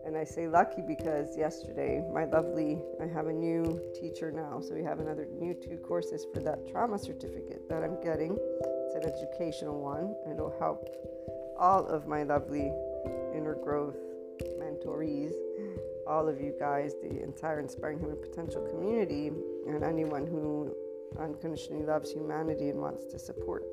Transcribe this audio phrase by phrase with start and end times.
[0.09, 4.59] and I say lucky because yesterday, my lovely, I have a new teacher now.
[4.59, 8.35] So we have another new two courses for that trauma certificate that I'm getting.
[8.35, 10.89] It's an educational one, and it'll help
[11.59, 12.73] all of my lovely
[13.35, 13.97] inner growth
[14.57, 15.31] mentorees,
[16.07, 19.27] all of you guys, the entire Inspiring Human Potential community,
[19.67, 20.75] and anyone who
[21.19, 23.63] unconditionally loves humanity and wants to support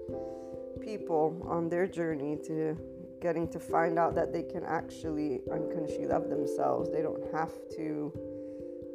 [0.83, 2.77] people on their journey to
[3.21, 6.91] getting to find out that they can actually unconditionally love themselves.
[6.91, 8.13] They don't have to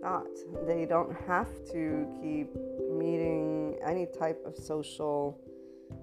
[0.02, 0.28] not.
[0.66, 2.50] They don't have to keep
[2.92, 5.40] meeting any type of social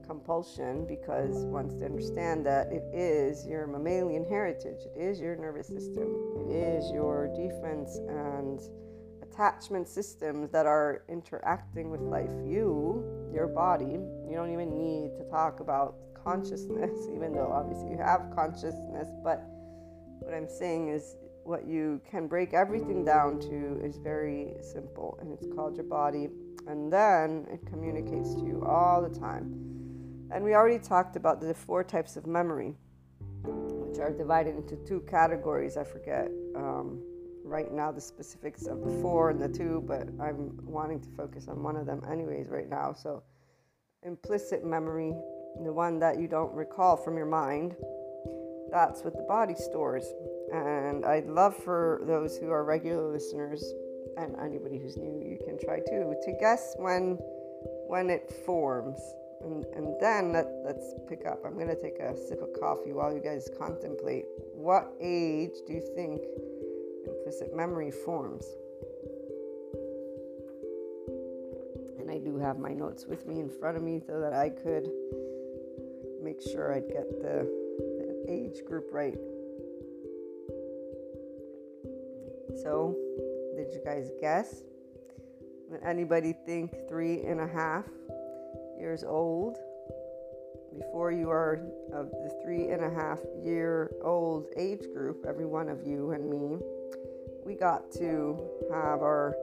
[0.07, 5.67] compulsion because once they understand that it is your mammalian heritage, it is your nervous
[5.67, 6.09] system,
[6.49, 8.61] it is your defense and
[9.23, 12.31] attachment systems that are interacting with life.
[12.45, 13.05] You,
[13.39, 15.95] your body, you don't even need to talk about
[16.25, 19.09] consciousness, even though obviously you have consciousness.
[19.23, 19.45] But
[20.19, 25.33] what I'm saying is, what you can break everything down to is very simple, and
[25.33, 26.29] it's called your body.
[26.67, 29.45] And then it communicates to you all the time.
[30.31, 32.75] And we already talked about the four types of memory,
[33.45, 35.79] which are divided into two categories.
[35.79, 36.29] I forget.
[36.55, 37.01] Um,
[37.49, 41.49] right now the specifics of the four and the two, but I'm wanting to focus
[41.49, 42.93] on one of them anyways right now.
[42.93, 43.23] So,
[44.05, 45.15] implicit memory,
[45.65, 47.75] the one that you don't recall from your mind,
[48.71, 50.05] that's what the body stores.
[50.53, 53.65] And I'd love for those who are regular listeners
[54.17, 57.19] and anybody who's new, you can try too, to guess when
[57.89, 59.01] when it forms.
[59.41, 61.43] And, and then let, let's pick up.
[61.45, 64.25] I'm going to take a sip of coffee while you guys contemplate.
[64.53, 66.23] What age do you think
[67.29, 68.47] implicit memory forms.
[71.99, 74.49] And I do have my notes with me in front of me so that I
[74.49, 74.89] could
[76.23, 77.47] make sure I'd get the,
[77.99, 79.19] the age group right.
[82.63, 82.97] So,
[83.57, 84.63] did you guys guess?
[85.71, 87.85] Did anybody think three and a half
[88.81, 89.59] years old?
[90.79, 91.61] Before you are
[91.93, 96.31] of the three and a half year old age group, every one of you and
[96.31, 96.59] me,
[97.49, 98.39] we got to
[98.71, 99.35] have our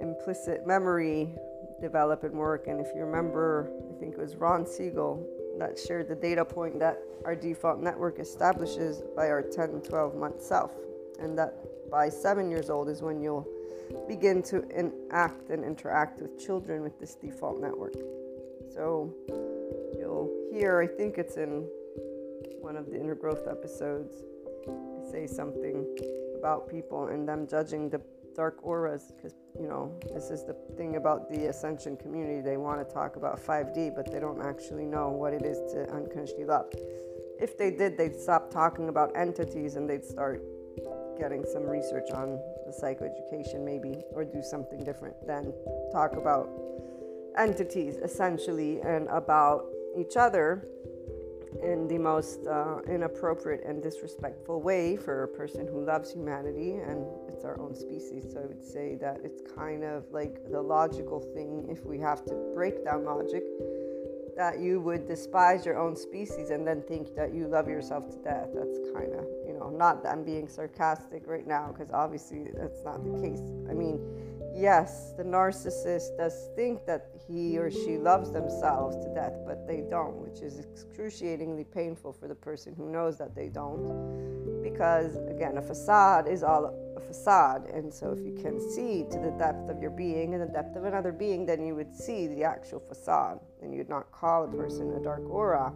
[0.00, 1.34] implicit memory
[1.80, 2.66] develop and work.
[2.66, 5.26] And if you remember, I think it was Ron Siegel
[5.58, 10.42] that shared the data point that our default network establishes by our 10 12 month
[10.42, 10.72] self.
[11.20, 11.54] And that
[11.90, 13.48] by seven years old is when you'll
[14.06, 17.94] begin to enact and interact with children with this default network.
[18.74, 19.10] So
[19.98, 21.66] you'll hear, I think it's in
[22.60, 24.22] one of the inner growth episodes,
[24.68, 25.86] I say something
[26.42, 28.00] about people and them judging the
[28.34, 32.40] dark auras because you know this is the thing about the ascension community.
[32.40, 35.88] They want to talk about 5d but they don't actually know what it is to
[35.94, 36.66] unconsciously love.
[37.40, 40.42] If they did they'd stop talking about entities and they'd start
[41.16, 45.52] getting some research on the psychoeducation maybe or do something different than
[45.92, 46.48] talk about
[47.38, 49.66] entities essentially and about
[49.96, 50.66] each other
[51.62, 57.04] in the most uh, inappropriate and disrespectful way for a person who loves humanity and
[57.28, 58.24] it's our own species.
[58.32, 62.24] So I would say that it's kind of like the logical thing, if we have
[62.26, 63.44] to break down logic,
[64.36, 68.16] that you would despise your own species and then think that you love yourself to
[68.22, 68.48] death.
[68.54, 72.82] That's kind of, you know, not that I'm being sarcastic right now, because obviously that's
[72.82, 73.42] not the case.
[73.68, 74.00] I mean,
[74.54, 79.82] yes, the narcissist does think that he or she loves themselves to death, but they
[79.88, 84.62] don't, which is excruciatingly painful for the person who knows that they don't.
[84.62, 87.66] Because, again, a facade is all a facade.
[87.66, 90.76] And so, if you can see to the depth of your being and the depth
[90.76, 93.40] of another being, then you would see the actual facade.
[93.60, 95.72] And you'd not call a person a dark aura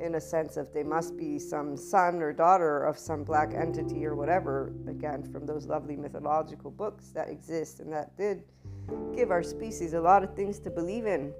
[0.00, 4.04] in a sense of they must be some son or daughter of some black entity
[4.06, 8.42] or whatever, again, from those lovely mythological books that exist and that did
[9.14, 11.32] give our species a lot of things to believe in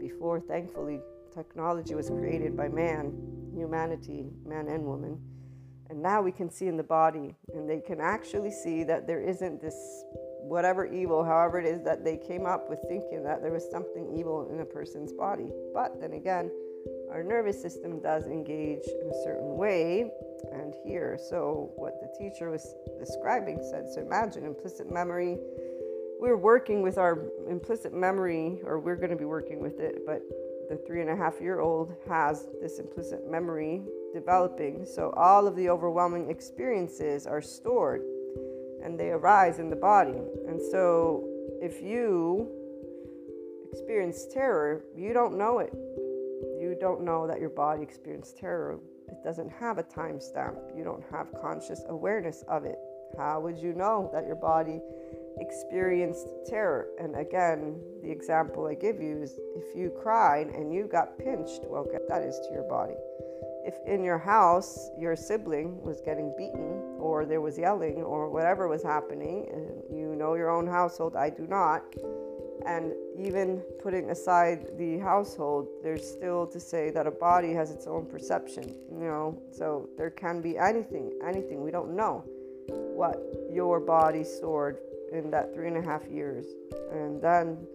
[0.00, 1.00] before, thankfully,
[1.34, 3.12] technology was created by man,
[3.54, 5.20] humanity, man and woman.
[5.90, 9.20] And now we can see in the body, and they can actually see that there
[9.20, 9.74] isn't this
[10.42, 14.14] whatever evil, however it is that they came up with thinking that there was something
[14.16, 15.50] evil in a person's body.
[15.74, 16.50] But then again,
[17.10, 20.10] our nervous system does engage in a certain way.
[20.52, 25.36] And here so what the teacher was describing said so imagine implicit memory.
[26.20, 27.18] We're working with our
[27.48, 30.22] implicit memory or we're going to be working with it but
[30.68, 33.82] the three and a half year old has this implicit memory
[34.12, 34.84] developing.
[34.84, 38.02] So all of the overwhelming experiences are stored
[38.82, 40.20] and they arise in the body.
[40.46, 41.26] And so
[41.60, 42.48] if you
[43.72, 45.72] experience terror you don't know it
[46.80, 48.78] don't know that your body experienced terror.
[49.08, 50.76] It doesn't have a timestamp.
[50.76, 52.78] You don't have conscious awareness of it.
[53.16, 54.80] How would you know that your body
[55.38, 56.88] experienced terror?
[57.00, 61.62] And again, the example I give you is if you cried and you got pinched,
[61.64, 62.94] well, that is to your body.
[63.64, 68.68] If in your house your sibling was getting beaten or there was yelling or whatever
[68.68, 71.82] was happening, and you know your own household, I do not,
[72.66, 77.86] and even putting aside the household, there's still to say that a body has its
[77.86, 79.40] own perception, you know.
[79.50, 81.62] So there can be anything, anything.
[81.62, 82.24] We don't know
[82.68, 84.78] what your body stored
[85.12, 86.46] in that three and a half years.
[86.92, 87.66] And then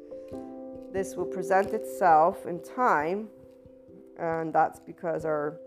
[0.91, 3.29] this will present itself in time,
[4.19, 5.57] and that's because our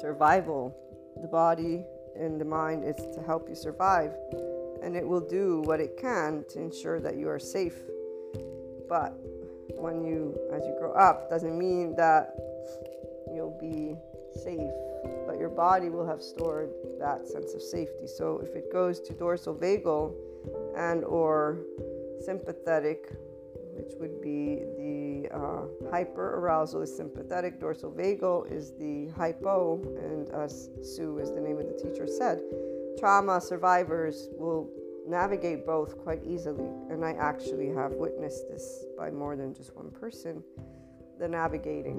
[0.00, 0.76] survival,
[1.22, 1.84] the body
[2.16, 4.12] and the mind, is to help you survive.
[4.82, 7.78] And it will do what it can to ensure that you are safe
[8.90, 9.14] but
[9.78, 12.34] when you, as you grow up, doesn't mean that
[13.32, 13.96] you'll be
[14.42, 14.74] safe,
[15.26, 18.06] but your body will have stored that sense of safety.
[18.06, 20.12] So if it goes to dorsal vagal
[20.76, 21.60] and or
[22.20, 23.12] sympathetic,
[23.76, 30.28] which would be the uh, hyper arousal is sympathetic, dorsal vagal is the hypo, and
[30.30, 32.42] as Sue, is the name of the teacher, said,
[32.98, 34.68] trauma survivors will
[35.10, 36.68] navigate both quite easily.
[36.88, 40.42] And I actually have witnessed this by more than just one person
[41.18, 41.98] the navigating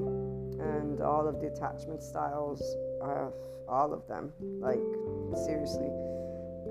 [0.59, 2.59] and all of the attachment styles,
[3.03, 3.29] uh,
[3.69, 4.33] all of them.
[4.59, 4.79] Like,
[5.45, 5.91] seriously.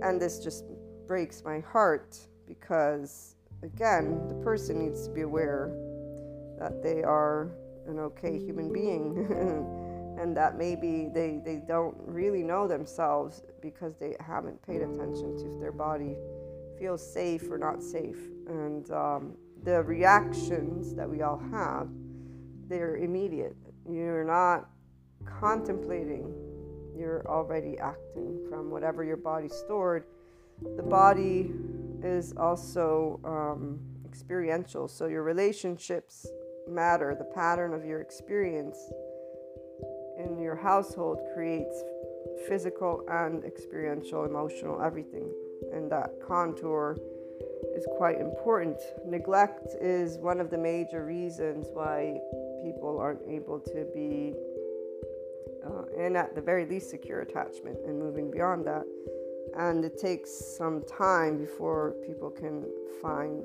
[0.03, 0.65] And this just
[1.07, 5.73] breaks my heart because, again, the person needs to be aware
[6.59, 7.53] that they are
[7.87, 9.27] an okay human being.
[10.21, 15.55] and that maybe they, they don't really know themselves because they haven't paid attention to
[15.55, 16.15] if their body
[16.79, 18.19] feels safe or not safe.
[18.47, 19.33] And um,
[19.63, 21.89] the reactions that we all have,
[22.69, 23.57] they're immediate.
[23.89, 24.69] You're not
[25.25, 26.35] contemplating,
[26.95, 30.05] you're already acting from whatever your body stored.
[30.77, 31.51] The body
[32.03, 36.27] is also um, experiential, so your relationships
[36.69, 37.15] matter.
[37.19, 38.77] The pattern of your experience
[40.21, 41.83] in your household creates
[42.49, 45.31] physical and experiential, emotional, everything.
[45.73, 46.97] And that contour
[47.77, 48.79] is quite important.
[49.07, 52.19] Neglect is one of the major reasons why
[52.65, 54.35] people aren't able to be
[55.67, 58.85] uh, in, at the very least, secure attachment and moving beyond that.
[59.57, 62.67] And it takes some time before people can
[63.03, 63.45] find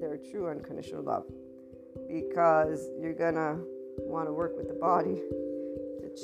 [0.00, 1.26] their true unconditional love
[2.08, 3.58] because you're gonna
[3.98, 5.20] want to work with the body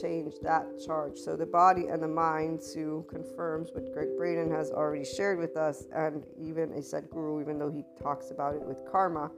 [0.00, 1.18] change that charge.
[1.18, 5.56] So the body and the mind, Sue confirms what Gregg Braden has already shared with
[5.56, 9.30] us, and even a Sadhguru, even though he talks about it with karma,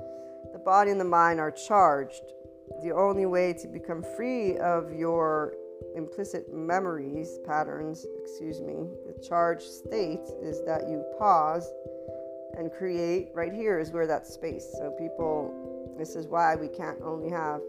[0.53, 2.23] the body and the mind are charged.
[2.83, 5.55] The only way to become free of your
[5.97, 8.75] implicit memories, patterns, excuse me,
[9.07, 11.73] the charged state is that you pause
[12.57, 13.31] and create.
[13.35, 14.67] Right here is where that space.
[14.79, 17.61] So people, this is why we can't only have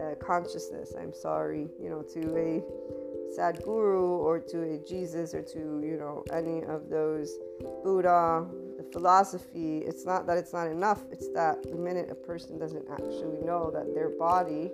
[0.00, 0.94] uh, consciousness.
[0.98, 2.62] I'm sorry, you know, to a
[3.36, 7.38] Sadhguru or to a Jesus or to, you know, any of those
[7.82, 8.46] Buddha,
[8.76, 9.78] the philosophy.
[9.78, 13.70] It's not that it's not enough, it's that the minute a person doesn't actually know
[13.72, 14.70] that their body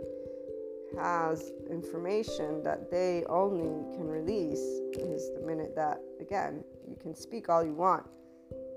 [0.98, 4.58] has information that they only can release
[4.98, 8.04] is the minute that, again, you can speak all you want.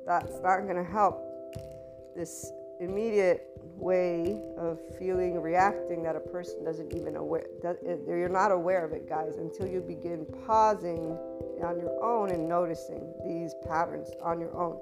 [0.05, 1.19] That's not going to help
[2.15, 7.45] this immediate way of feeling, reacting that a person doesn't even aware.
[7.61, 11.17] That, eh, you're not aware of it, guys, until you begin pausing
[11.63, 14.79] on your own and noticing these patterns on your own.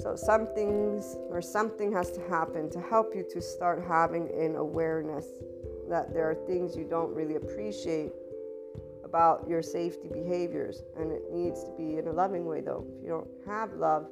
[0.00, 4.56] So, some things or something has to happen to help you to start having an
[4.56, 5.26] awareness
[5.88, 8.12] that there are things you don't really appreciate
[9.04, 10.82] about your safety behaviors.
[10.96, 12.86] And it needs to be in a loving way, though.
[12.96, 14.06] If you don't have love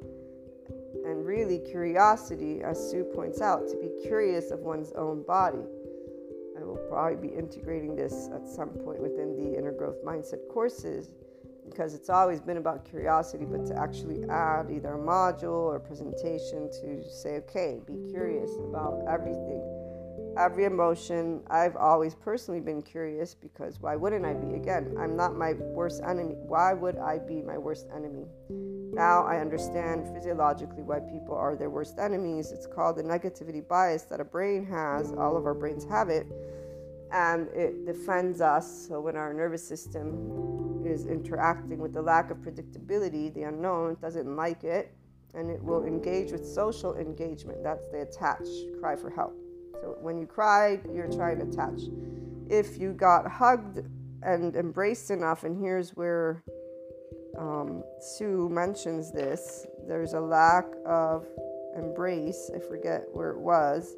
[1.05, 5.63] and really curiosity, as Sue points out, to be curious of one's own body.
[6.59, 11.11] I will probably be integrating this at some point within the inner growth mindset courses
[11.69, 16.69] because it's always been about curiosity, but to actually add either a module or presentation
[16.81, 19.63] to say, okay, be curious about everything,
[20.37, 21.41] every emotion.
[21.49, 24.55] I've always personally been curious because why wouldn't I be?
[24.55, 26.35] Again, I'm not my worst enemy.
[26.37, 28.25] Why would I be my worst enemy?
[28.99, 32.51] Now I understand physiologically why people are their worst enemies.
[32.51, 35.13] It's called the negativity bias that a brain has.
[35.13, 36.27] All of our brains have it.
[37.09, 38.87] And it defends us.
[38.89, 44.35] So when our nervous system is interacting with the lack of predictability, the unknown, doesn't
[44.35, 44.93] like it,
[45.33, 47.63] and it will engage with social engagement.
[47.63, 48.45] That's the attach,
[48.81, 49.33] cry for help.
[49.81, 51.83] So when you cry, you're trying to attach.
[52.49, 53.79] If you got hugged
[54.23, 56.43] and embraced enough, and here's where
[57.39, 61.25] um, Sue mentions this there's a lack of
[61.75, 63.95] embrace, I forget where it was,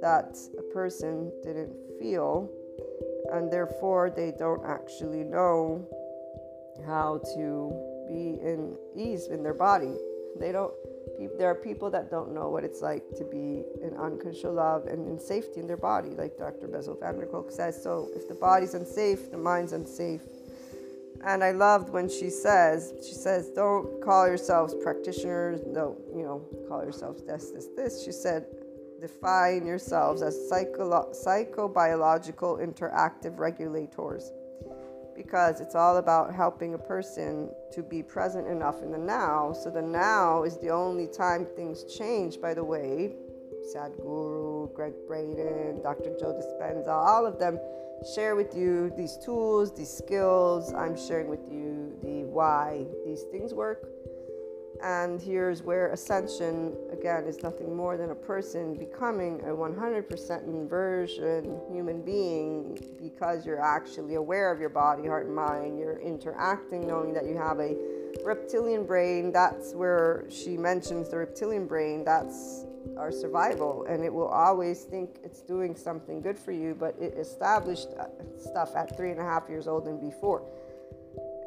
[0.00, 2.50] that a person didn't feel
[3.32, 5.86] and therefore they don't actually know
[6.86, 7.72] how to
[8.08, 9.96] be in ease in their body.
[10.38, 10.72] They don't.
[11.38, 15.06] There are people that don't know what it's like to be in unconditional love and
[15.06, 16.66] in safety in their body, like Dr.
[16.66, 17.80] Der Kolk says.
[17.80, 20.22] So if the body's unsafe, the mind's unsafe.
[21.26, 26.44] And I loved when she says, she says, don't call yourselves practitioners, don't, you know,
[26.68, 28.04] call yourselves this, this, this.
[28.04, 28.44] She said,
[29.00, 34.32] define yourselves as psycho- psychobiological interactive regulators
[35.16, 39.52] because it's all about helping a person to be present enough in the now.
[39.52, 43.14] So the now is the only time things change, by the way.
[43.74, 46.16] Sadhguru, Gregg Braden, Dr.
[46.18, 47.58] Joe Dispenza, all of them
[48.14, 50.72] share with you these tools, these skills.
[50.74, 53.88] I'm sharing with you the why these things work
[54.82, 61.60] and here's where ascension, again, is nothing more than a person becoming a 100% inversion
[61.72, 65.78] human being because you're actually aware of your body, heart, and mind.
[65.78, 67.76] You're interacting knowing that you have a
[68.24, 69.32] reptilian brain.
[69.32, 72.04] That's where she mentions the reptilian brain.
[72.04, 72.66] That's
[72.96, 73.86] our survival.
[73.88, 78.06] And it will always think it's doing something good for you, but it established uh,
[78.38, 80.42] stuff at three and a half years old and before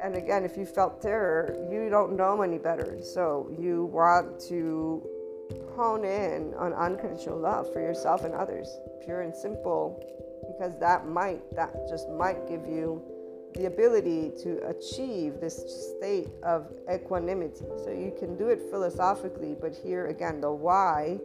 [0.02, 2.98] and again, if you felt terror, you don't know any better.
[3.02, 5.02] So you want to
[5.74, 8.68] hone in on unconditional love for yourself and others,
[9.04, 10.04] pure and simple,
[10.46, 13.02] because that might, that just might give you
[13.54, 17.64] the ability to achieve this state of equanimity.
[17.82, 21.18] So you can do it philosophically, but here again, the why,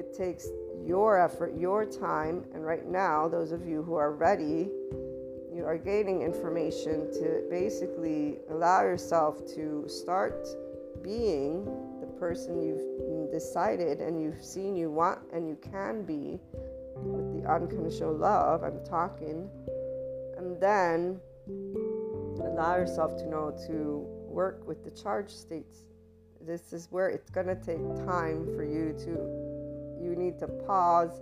[0.00, 0.48] it takes
[0.84, 4.68] your effort, your time, and right now, those of you who are ready
[5.52, 10.46] you are gaining information to basically allow yourself to start
[11.02, 11.64] being
[12.00, 16.38] the person you've decided and you've seen you want and you can be
[16.96, 18.62] with the unconditional love.
[18.62, 19.50] I'm talking.
[20.38, 21.20] And then
[22.42, 25.80] allow yourself to know to work with the charge states.
[26.40, 29.49] This is where it's going to take time for you to,
[30.00, 31.20] you need to pause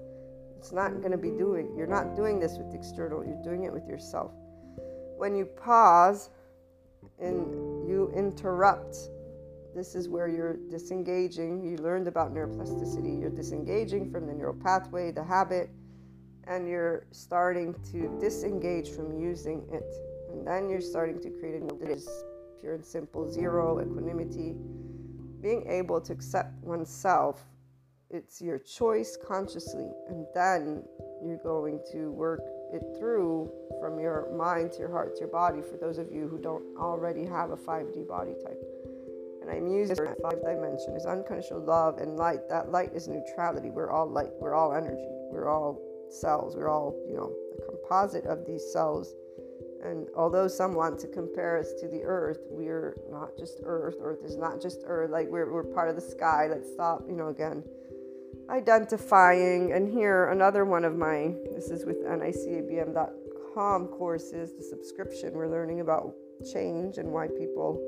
[0.58, 3.72] it's not going to be doing, you're not doing this with external, you're doing it
[3.72, 4.32] with yourself.
[5.16, 6.30] When you pause
[7.20, 8.96] and you interrupt,
[9.74, 11.64] this is where you're disengaging.
[11.64, 13.20] You learned about neuroplasticity.
[13.20, 15.70] You're disengaging from the neural pathway, the habit,
[16.44, 19.94] and you're starting to disengage from using it.
[20.32, 22.08] And then you're starting to create a new that is
[22.60, 24.56] pure and simple zero equanimity.
[25.40, 27.44] Being able to accept oneself
[28.10, 30.82] it's your choice consciously, and then
[31.22, 32.40] you're going to work
[32.72, 33.50] it through
[33.80, 36.64] from your mind to your heart to your body for those of you who don't
[36.78, 38.60] already have a 5D body type.
[39.42, 42.48] And I'm using five dimension is unconditional love and light.
[42.48, 43.70] That light is neutrality.
[43.70, 44.30] We're all light.
[44.40, 45.08] We're all energy.
[45.30, 46.56] We're all cells.
[46.56, 49.14] We're all, you know, a composite of these cells.
[49.84, 53.96] And although some want to compare us to the earth, we're not just earth.
[54.00, 55.10] Earth is not just earth.
[55.10, 56.48] Like we're, we're part of the sky.
[56.50, 57.62] Let's stop, you know, again
[58.50, 59.72] identifying.
[59.72, 65.34] And here, another one of my, this is with nicabm.com courses, the subscription.
[65.34, 66.14] We're learning about
[66.52, 67.82] change and why people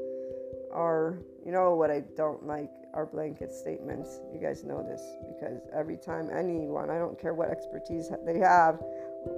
[0.72, 4.20] are, you know, what I don't like are blanket statements.
[4.32, 8.80] You guys know this because every time anyone, I don't care what expertise they have,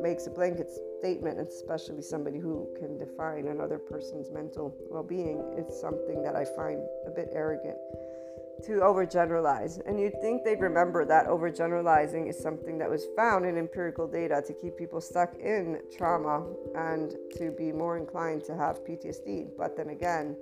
[0.01, 5.79] makes a blanket statement, especially somebody who can define another person's mental well being, it's
[5.81, 7.79] something that I find a bit arrogant
[8.65, 9.81] to overgeneralize.
[9.87, 14.43] And you'd think they'd remember that overgeneralizing is something that was found in empirical data
[14.47, 19.51] to keep people stuck in trauma and to be more inclined to have PTSD.
[19.57, 20.37] But then again,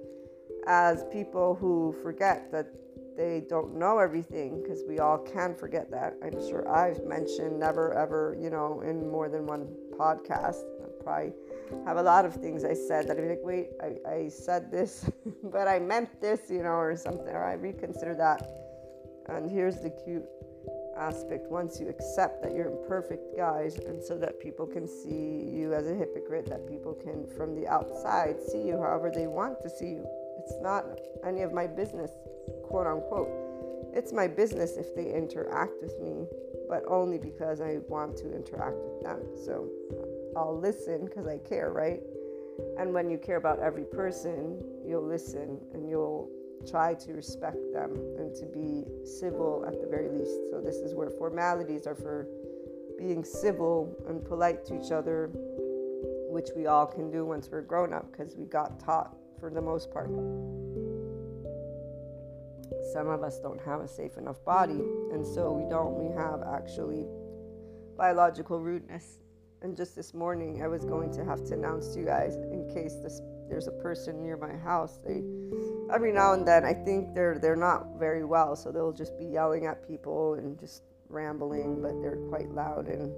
[0.67, 2.67] as people who forget that
[3.17, 6.15] they don't know everything, because we all can forget that.
[6.25, 10.63] I'm sure I've mentioned never ever, you know, in more than one podcast.
[11.03, 11.33] Probably
[11.87, 14.71] have a lot of things I said that I'd be like, wait, I, I said
[14.71, 15.11] this,
[15.45, 18.49] but I meant this, you know, or something, or I reconsider that.
[19.29, 20.25] And here's the cute
[20.97, 25.73] aspect once you accept that you're imperfect, guys, and so that people can see you
[25.73, 29.71] as a hypocrite, that people can, from the outside, see you however they want to
[29.71, 30.07] see you.
[30.39, 30.85] It's not
[31.25, 32.11] any of my business,
[32.65, 33.29] quote unquote.
[33.93, 36.27] It's my business if they interact with me,
[36.69, 39.21] but only because I want to interact with them.
[39.45, 39.69] So
[40.37, 42.01] I'll listen because I care, right?
[42.79, 46.31] And when you care about every person, you'll listen and you'll
[46.69, 50.51] try to respect them and to be civil at the very least.
[50.51, 52.27] So, this is where formalities are for
[52.99, 55.31] being civil and polite to each other,
[56.29, 59.63] which we all can do once we're grown up because we got taught for the
[59.63, 60.11] most part.
[62.93, 64.83] Some of us don't have a safe enough body,
[65.13, 67.07] and so we don't, we have actually
[67.97, 69.19] biological rudeness
[69.63, 72.69] and just this morning, I was going to have to announce to you guys in
[72.73, 74.99] case this, there's a person near my house.
[75.07, 75.23] They
[75.93, 79.27] every now and then, I think they're they're not very well, so they'll just be
[79.27, 82.89] yelling at people and just rambling, but they're quite loud.
[82.89, 83.13] And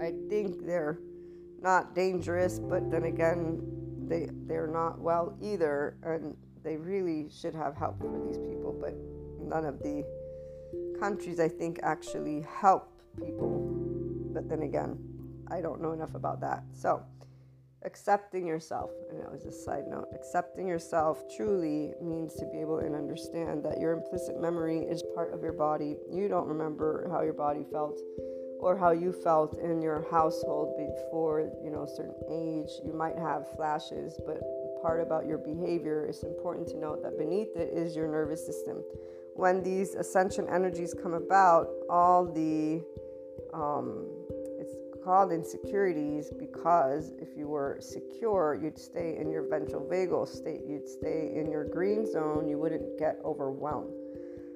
[0.00, 0.98] I think they're
[1.60, 3.60] not dangerous, but then again,
[4.06, 8.76] they they're not well either, and they really should have help for these people.
[8.80, 8.94] But
[9.40, 10.04] none of the
[11.00, 13.70] countries, I think, actually help people.
[14.32, 14.98] But then again,
[15.54, 16.64] I don't know enough about that.
[16.72, 17.00] So,
[17.84, 22.80] accepting yourself, and that was a side note, accepting yourself truly means to be able
[22.80, 25.96] to understand that your implicit memory is part of your body.
[26.10, 28.00] You don't remember how your body felt
[28.58, 32.70] or how you felt in your household before, you know, a certain age.
[32.84, 34.40] You might have flashes, but
[34.82, 38.82] part about your behavior, it's important to note that beneath it is your nervous system.
[39.34, 42.82] When these ascension energies come about, all the
[43.52, 44.23] um,
[45.04, 50.88] called insecurities because if you were secure, you'd stay in your ventral vagal state, you'd
[50.88, 53.92] stay in your green zone, you wouldn't get overwhelmed.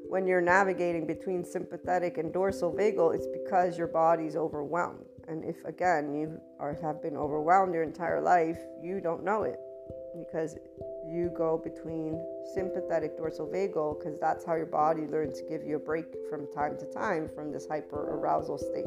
[0.08, 5.04] When you're navigating between sympathetic and dorsal vagal, it's because your body's overwhelmed.
[5.28, 9.60] And if again you are, have been overwhelmed your entire life, you don't know it
[10.18, 10.56] because
[11.06, 15.76] you go between sympathetic dorsal vagal because that's how your body learns to give you
[15.76, 18.86] a break from time to time from this hyper arousal state.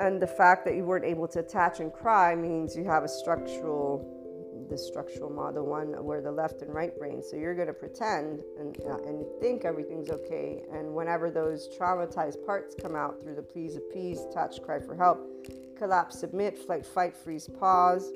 [0.00, 3.08] And the fact that you weren't able to attach and cry means you have a
[3.08, 7.22] structural, the structural model one where the left and right brain.
[7.22, 10.62] So you're going to pretend and, uh, and think everything's okay.
[10.72, 14.96] And whenever those traumatized parts come out through the pleas of peace, touch, cry for
[14.96, 15.46] help,
[15.78, 18.10] collapse, submit, flight, fight, freeze, pause,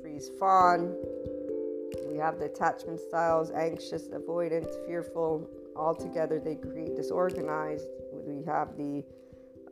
[0.00, 0.96] freeze, fawn.
[2.08, 5.50] We have the attachment styles anxious, avoidant, fearful.
[5.76, 7.88] All together, they create disorganized.
[8.12, 9.04] We have the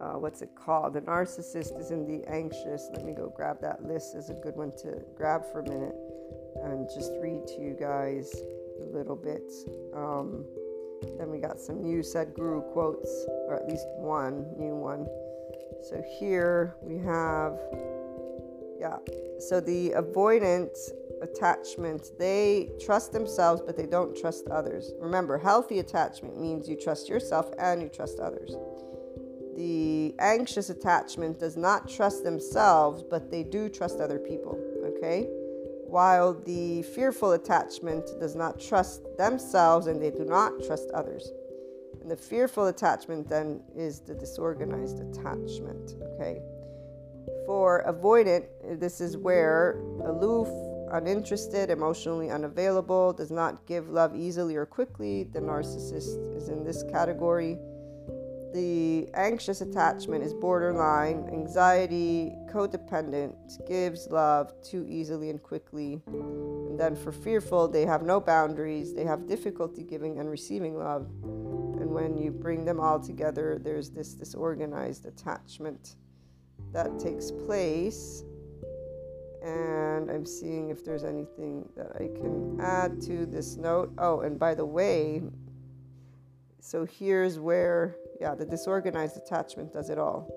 [0.02, 0.94] uh, what's it called?
[0.94, 2.88] The narcissist is in the anxious.
[2.92, 5.94] Let me go grab that list is a good one to grab for a minute
[6.64, 8.34] and just read to you guys
[8.80, 9.50] a little bit.
[9.94, 10.44] Um,
[11.18, 13.10] then we got some new Sadhguru quotes,
[13.46, 15.06] or at least one new one.
[15.82, 17.58] So here we have,
[18.78, 18.96] yeah.
[19.40, 20.76] So the avoidant
[21.22, 24.92] attachment, they trust themselves, but they don't trust others.
[25.00, 28.54] Remember, healthy attachment means you trust yourself and you trust others.
[29.56, 35.28] The anxious attachment does not trust themselves, but they do trust other people, okay?
[35.86, 41.30] While the fearful attachment does not trust themselves and they do not trust others.
[42.00, 46.40] And the fearful attachment then is the disorganized attachment, okay?
[47.46, 48.46] For avoidant,
[48.80, 50.48] this is where aloof,
[50.90, 55.24] uninterested, emotionally unavailable, does not give love easily or quickly.
[55.24, 57.58] The narcissist is in this category.
[58.52, 66.02] The anxious attachment is borderline, anxiety, codependent, gives love too easily and quickly.
[66.06, 71.08] And then for fearful, they have no boundaries, they have difficulty giving and receiving love.
[71.22, 75.96] And when you bring them all together, there's this disorganized attachment
[76.72, 78.22] that takes place.
[79.42, 83.92] And I'm seeing if there's anything that I can add to this note.
[83.96, 85.22] Oh, and by the way,
[86.60, 90.30] so here's where, yeah, the disorganized attachment does it all.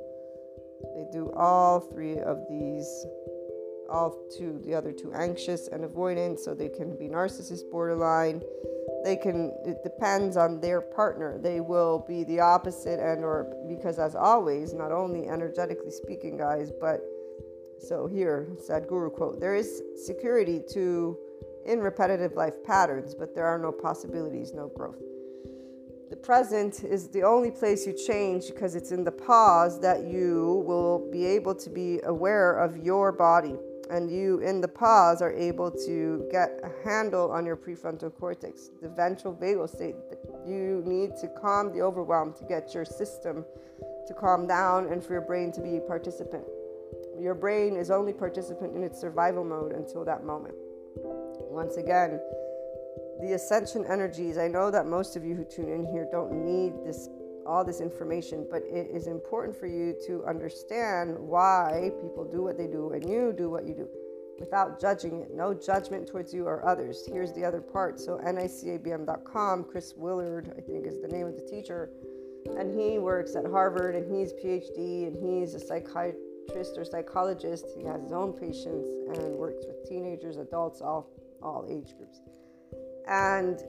[0.96, 3.06] They do all three of these,
[3.88, 8.42] all two, the other two, anxious and avoidant, so they can be narcissist, borderline.
[9.04, 11.38] They can, it depends on their partner.
[11.38, 16.72] They will be the opposite and or, because as always, not only energetically speaking, guys,
[16.82, 17.02] but
[17.78, 21.16] so here, Sadhguru quote, there is security to
[21.68, 25.02] in repetitive life patterns, but there are no possibilities, no growth.
[26.16, 30.64] The present is the only place you change because it's in the pause that you
[30.66, 33.56] will be able to be aware of your body.
[33.90, 38.70] And you, in the pause, are able to get a handle on your prefrontal cortex,
[38.82, 39.96] the ventral vagal state.
[40.48, 43.44] You need to calm the overwhelm to get your system
[44.08, 46.46] to calm down and for your brain to be participant.
[47.20, 50.56] Your brain is only participant in its survival mode until that moment.
[50.96, 52.22] Once again,
[53.26, 56.74] the ascension energies i know that most of you who tune in here don't need
[56.86, 57.10] this
[57.46, 62.58] all this information but it is important for you to understand why people do what
[62.58, 63.88] they do and you do what you do
[64.40, 65.34] without judging it.
[65.34, 67.08] No judgment towards you or others.
[67.08, 68.00] Here's the other part.
[68.00, 71.90] So nicabm.com chris willard i think is the name of the teacher
[72.58, 77.66] and he works at harvard and he's phd and he's a psychiatrist or psychologist.
[77.78, 81.10] He has his own patients and works with teenagers adults all
[81.42, 82.22] all age groups
[83.08, 83.64] and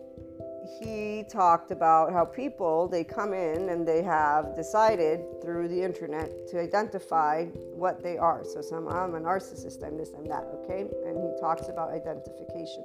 [0.80, 6.48] he talked about how people they come in and they have decided through the internet
[6.48, 8.44] to identify what they are.
[8.44, 10.86] So some i'm a narcissist i'm this i'm that okay?
[11.06, 12.84] And he talks about identification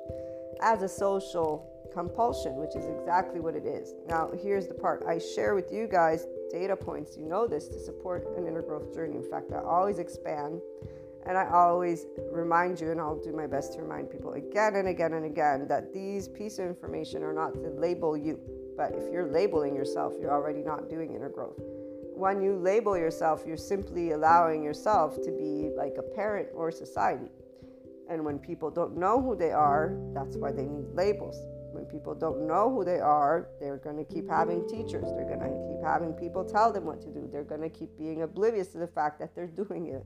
[0.61, 3.93] as a social compulsion which is exactly what it is.
[4.07, 5.03] Now here's the part.
[5.07, 7.17] I share with you guys data points.
[7.17, 9.15] You know this to support an inner growth journey.
[9.15, 10.61] In fact i always expand
[11.27, 14.87] and I always remind you, and I'll do my best to remind people again and
[14.87, 18.39] again and again, that these pieces of information are not to label you.
[18.75, 21.59] But if you're labeling yourself, you're already not doing inner growth.
[22.15, 27.31] When you label yourself, you're simply allowing yourself to be like a parent or society.
[28.09, 31.37] And when people don't know who they are, that's why they need labels.
[31.71, 35.05] When people don't know who they are, they're going to keep having teachers.
[35.15, 37.29] They're going to keep having people tell them what to do.
[37.31, 40.05] They're going to keep being oblivious to the fact that they're doing it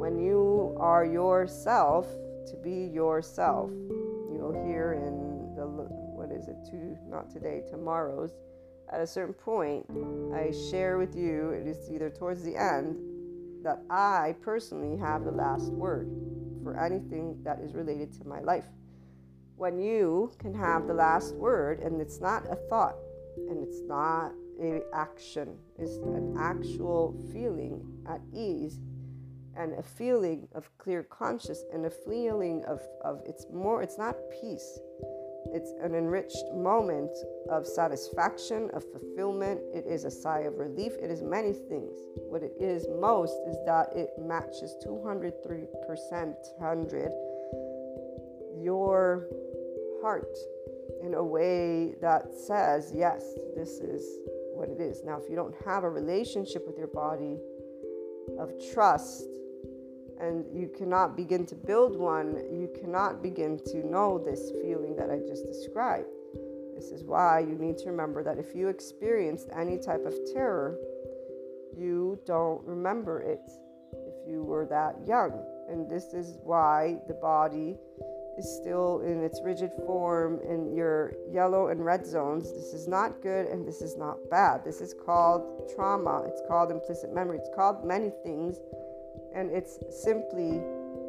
[0.00, 2.06] when you are yourself
[2.46, 3.70] to be yourself
[4.32, 8.32] you'll hear in the what is it to not today tomorrow's
[8.92, 9.84] at a certain point
[10.34, 12.96] i share with you it is either towards the end
[13.62, 16.08] that i personally have the last word
[16.62, 18.66] for anything that is related to my life.
[19.56, 22.96] When you can have the last word and it's not a thought
[23.36, 24.32] and it's not
[24.62, 28.78] a action it's an actual feeling at ease
[29.56, 34.16] and a feeling of clear conscious and a feeling of, of it's more it's not
[34.40, 34.78] peace.
[35.52, 37.10] It's an enriched moment
[37.50, 39.60] of satisfaction of fulfillment.
[39.74, 40.92] It is a sigh of relief.
[41.02, 41.98] It is many things.
[42.28, 45.64] What it is most is that it matches 203%
[46.58, 47.10] 100
[48.62, 49.26] your
[50.02, 50.36] heart
[51.02, 53.24] in a way that says yes
[53.56, 54.04] this is
[54.54, 55.02] what it is.
[55.04, 57.38] Now if you don't have a relationship with your body
[58.38, 59.26] of trust
[60.20, 65.10] and you cannot begin to build one, you cannot begin to know this feeling that
[65.10, 66.08] I just described.
[66.74, 70.78] This is why you need to remember that if you experienced any type of terror,
[71.76, 73.50] you don't remember it
[73.92, 75.42] if you were that young.
[75.68, 77.76] And this is why the body
[78.40, 82.52] is still in its rigid form in your yellow and red zones.
[82.52, 84.64] This is not good and this is not bad.
[84.64, 86.24] This is called trauma.
[86.26, 87.38] It's called implicit memory.
[87.38, 88.56] It's called many things
[89.34, 90.62] and it's simply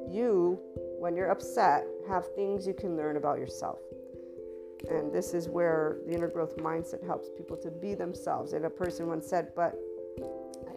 [0.09, 0.59] you,
[0.99, 3.79] when you're upset, have things you can learn about yourself.
[4.89, 8.53] And this is where the inner growth mindset helps people to be themselves.
[8.53, 9.75] And a person once said, But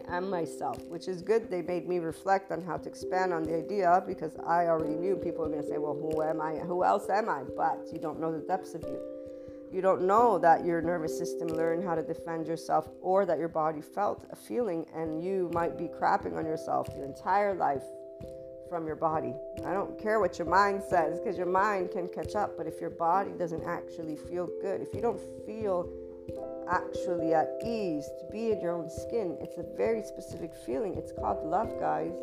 [0.07, 1.49] I am myself, which is good.
[1.49, 5.15] They made me reflect on how to expand on the idea because I already knew
[5.15, 6.55] people are going to say, Well, who am I?
[6.55, 7.43] Who else am I?
[7.55, 8.99] But you don't know the depths of you.
[9.71, 13.49] You don't know that your nervous system learned how to defend yourself or that your
[13.49, 17.83] body felt a feeling and you might be crapping on yourself your entire life
[18.69, 19.33] from your body.
[19.65, 22.79] I don't care what your mind says because your mind can catch up, but if
[22.79, 25.89] your body doesn't actually feel good, if you don't feel
[26.69, 30.95] actually at ease to be in your own skin, it's a very specific feeling.
[30.95, 32.15] It's called love, guys.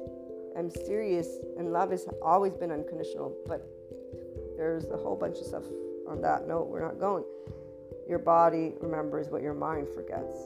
[0.57, 3.67] I'm serious, and love has always been unconditional, but
[4.57, 5.65] there's a whole bunch of stuff
[6.09, 7.25] on that note, we're not going.
[8.09, 10.37] your body remembers what your mind forgets.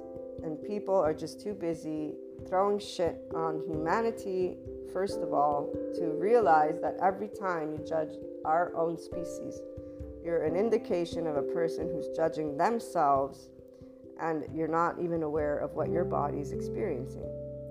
[0.42, 2.14] And people are just too busy
[2.48, 4.56] throwing shit on humanity,
[4.92, 8.10] first of all, to realize that every time you judge
[8.44, 9.60] our own species,
[10.26, 13.48] you're an indication of a person who's judging themselves
[14.20, 17.30] and you're not even aware of what your body is experiencing.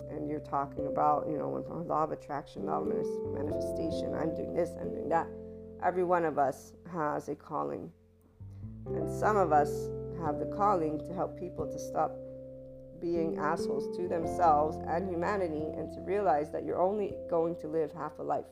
[0.09, 4.53] And you're talking about, you know, when law of attraction, law of manifestation, I'm doing
[4.53, 5.27] this, I'm doing that.
[5.83, 7.91] Every one of us has a calling.
[8.85, 9.89] And some of us
[10.23, 12.15] have the calling to help people to stop
[13.01, 17.91] being assholes to themselves and humanity and to realize that you're only going to live
[17.91, 18.45] half a life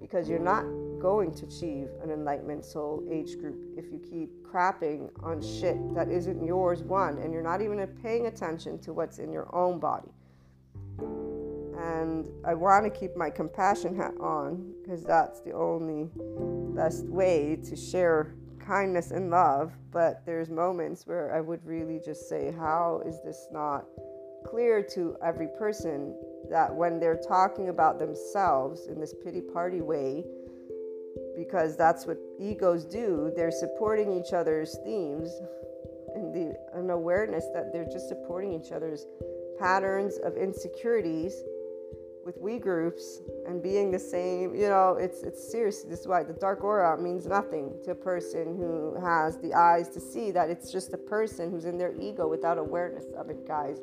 [0.00, 0.64] because you're not
[1.00, 6.08] going to achieve an enlightenment soul age group if you keep crapping on shit that
[6.08, 10.08] isn't yours one and you're not even paying attention to what's in your own body.
[11.78, 16.10] And i want to keep my compassion hat on because that's the only
[16.74, 22.28] best way to share kindness and love but there's moments where i would really just
[22.28, 23.86] say how is this not
[24.44, 26.14] clear to every person
[26.50, 30.24] that when they're talking about themselves in this pity party way,
[31.36, 35.30] because that's what egos do, they're supporting each other's themes
[36.14, 39.06] and the an awareness that they're just supporting each other's
[39.58, 41.42] patterns of insecurities
[42.24, 45.82] with we groups and being the same you know it's it's serious.
[45.84, 49.88] This is why the dark aura means nothing to a person who has the eyes
[49.90, 53.46] to see that it's just a person who's in their ego without awareness of it
[53.46, 53.78] guys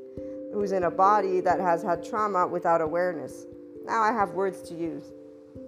[0.53, 3.45] who's in a body that has had trauma without awareness.
[3.85, 5.11] Now I have words to use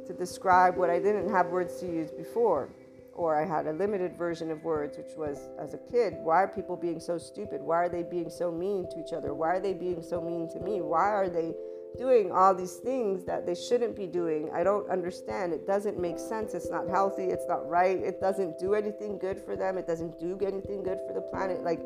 [0.08, 2.70] to describe what I didn't have words to use before.
[3.14, 6.48] Or I had a limited version of words, which was as a kid, why are
[6.48, 7.62] people being so stupid?
[7.62, 9.34] Why are they being so mean to each other?
[9.34, 10.82] Why are they being so mean to me?
[10.82, 11.54] Why are they
[11.98, 14.50] doing all these things that they shouldn't be doing?
[14.54, 15.52] I don't understand.
[15.52, 16.54] It doesn't make sense.
[16.54, 17.26] It's not healthy.
[17.26, 17.98] It's not right.
[17.98, 19.78] It doesn't do anything good for them.
[19.78, 21.62] It doesn't do anything good for the planet.
[21.62, 21.82] Like,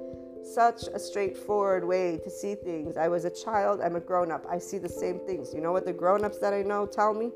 [0.45, 2.97] such a straightforward way to see things.
[2.97, 4.45] I was a child, I'm a grown up.
[4.49, 5.53] I see the same things.
[5.53, 7.31] You know what the grown ups that I know tell me?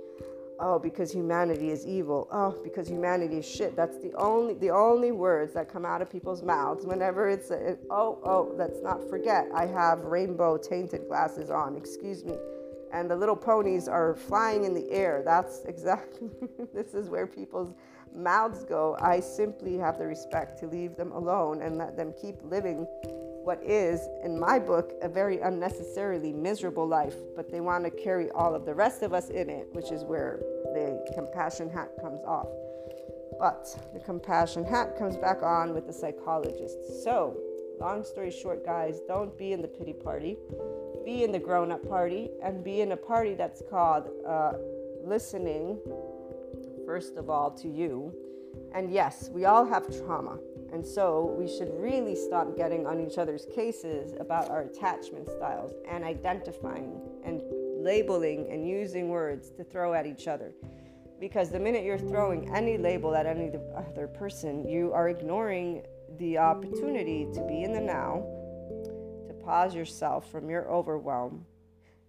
[0.60, 2.28] Oh, because humanity is evil.
[2.32, 3.76] Oh, because humanity is shit.
[3.76, 7.72] That's the only the only words that come out of people's mouths whenever it's a,
[7.72, 8.54] it, oh oh.
[8.56, 11.76] Let's not forget I have rainbow tainted glasses on.
[11.76, 12.38] Excuse me,
[12.92, 15.22] and the little ponies are flying in the air.
[15.24, 16.30] That's exactly.
[16.74, 17.76] this is where people's
[18.16, 22.36] mouths go, I simply have the respect to leave them alone and let them keep
[22.44, 22.88] living
[23.48, 28.30] what is, in my book, a very unnecessarily miserable life, but they want to carry
[28.32, 30.40] all of the rest of us in it, which is where
[30.74, 32.50] the compassion hat comes off.
[33.40, 37.04] But the compassion hat comes back on with the psychologist.
[37.04, 37.38] So,
[37.80, 40.38] long story short, guys, don't be in the pity party.
[41.06, 44.54] Be in the grown up party and be in a party that's called uh,
[45.06, 45.80] listening
[46.88, 48.16] first of all, to you.
[48.74, 50.40] And yes, we all have trauma.
[50.72, 55.74] And so we should really stop getting on each other's cases about our attachment styles
[55.88, 57.42] and identifying and
[57.84, 60.54] labeling and using words to throw at each other.
[61.20, 65.84] Because the minute you're throwing any label at any other person, you are ignoring
[66.18, 68.24] the opportunity to be in the now,
[69.28, 71.46] to pause yourself from your overwhelm,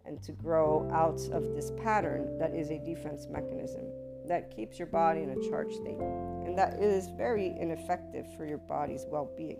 [0.04, 3.84] and to grow out of this pattern that is a defense mechanism
[4.28, 5.98] that keeps your body in a charged state.
[5.98, 9.58] And that is very ineffective for your body's well being.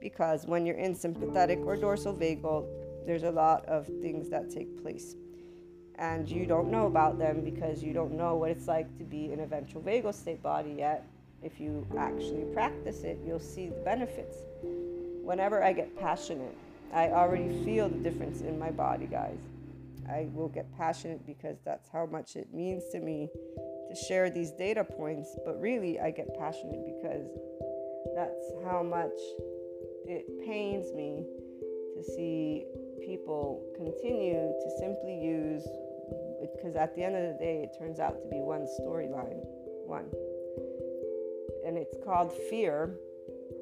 [0.00, 2.66] Because when you're in sympathetic or dorsal vagal,
[3.06, 5.14] there's a lot of things that take place.
[5.96, 9.32] And you don't know about them because you don't know what it's like to be
[9.32, 11.04] in a ventral vagal state body yet.
[11.42, 14.36] If you actually practice it, you'll see the benefits.
[15.22, 16.56] Whenever I get passionate,
[16.92, 19.38] I already feel the difference in my body, guys.
[20.08, 23.28] I will get passionate because that's how much it means to me
[23.88, 27.26] to share these data points, but really I get passionate because
[28.14, 29.18] that's how much
[30.06, 31.24] it pains me
[31.96, 32.64] to see
[33.04, 35.66] people continue to simply use
[36.40, 39.40] because at the end of the day it turns out to be one storyline
[39.86, 40.06] one.
[41.66, 42.98] And it's called fear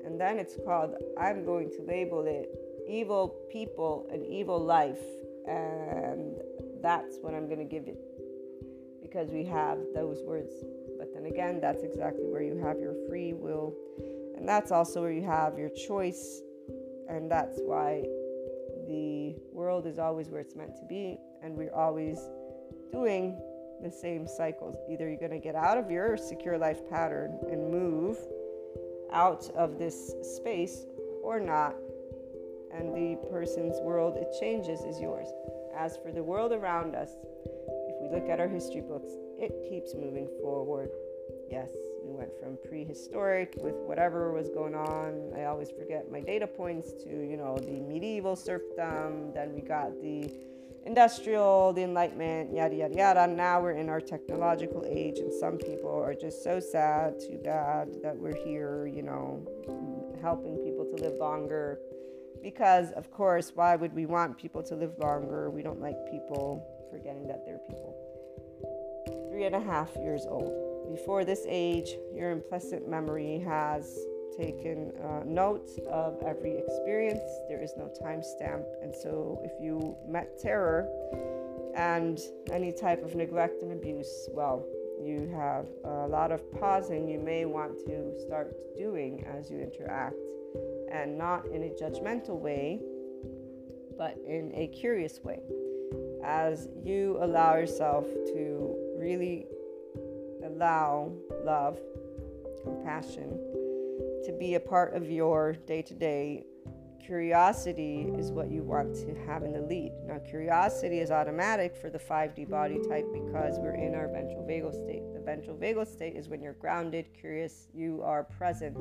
[0.07, 2.49] and then it's called i'm going to label it
[2.89, 5.03] evil people and evil life
[5.47, 6.37] and
[6.81, 7.99] that's what i'm going to give it
[9.07, 10.53] because we have those words.
[10.99, 13.75] But then again, that's exactly where you have your free will.
[14.37, 16.41] And that's also where you have your choice.
[17.09, 18.03] And that's why
[18.89, 21.19] the world is always where it's meant to be.
[21.43, 22.19] And we're always
[22.93, 23.41] doing
[23.81, 24.77] the same cycles.
[24.91, 28.19] Either you're going to get out of your secure life pattern and move
[29.13, 30.85] out of this space
[31.23, 31.77] or not.
[32.75, 35.29] And the person's world it changes is yours.
[35.77, 37.11] As for the world around us,
[38.07, 40.91] we look at our history books, it keeps moving forward.
[41.51, 41.71] Yes,
[42.05, 45.33] We went from prehistoric with whatever was going on.
[45.37, 49.33] I always forget my data points to, you know, the medieval serfdom.
[49.33, 50.31] Then we got the
[50.85, 53.27] industrial, the enlightenment, yada, yada, yada.
[53.27, 57.89] Now we're in our technological age, and some people are just so sad, too bad
[58.03, 59.45] that we're here, you know,
[60.21, 61.81] helping people to live longer.
[62.43, 65.51] Because, of course, why would we want people to live longer?
[65.51, 67.95] We don't like people forgetting that they're people.
[69.31, 70.91] Three and a half years old.
[70.91, 73.99] Before this age, your implicit memory has
[74.37, 77.23] taken uh, note of every experience.
[77.49, 78.65] There is no timestamp.
[78.83, 80.89] And so, if you met terror
[81.77, 82.19] and
[82.51, 84.65] any type of neglect and abuse, well,
[85.03, 90.17] you have a lot of pausing you may want to start doing as you interact,
[90.91, 92.81] and not in a judgmental way,
[93.99, 95.41] but in a curious way.
[96.27, 99.47] As you allow yourself to really
[100.45, 101.13] allow
[101.45, 101.79] love,
[102.65, 103.39] compassion,
[104.25, 106.45] to be a part of your day to day.
[107.01, 109.93] Curiosity is what you want to have in the lead.
[110.05, 114.73] Now, curiosity is automatic for the 5D body type because we're in our ventral vagal
[114.73, 115.05] state.
[115.15, 118.77] The ventral vagal state is when you're grounded, curious, you are present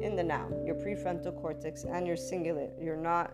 [0.00, 2.70] in the now, your prefrontal cortex and your cingulate.
[2.80, 3.32] You're not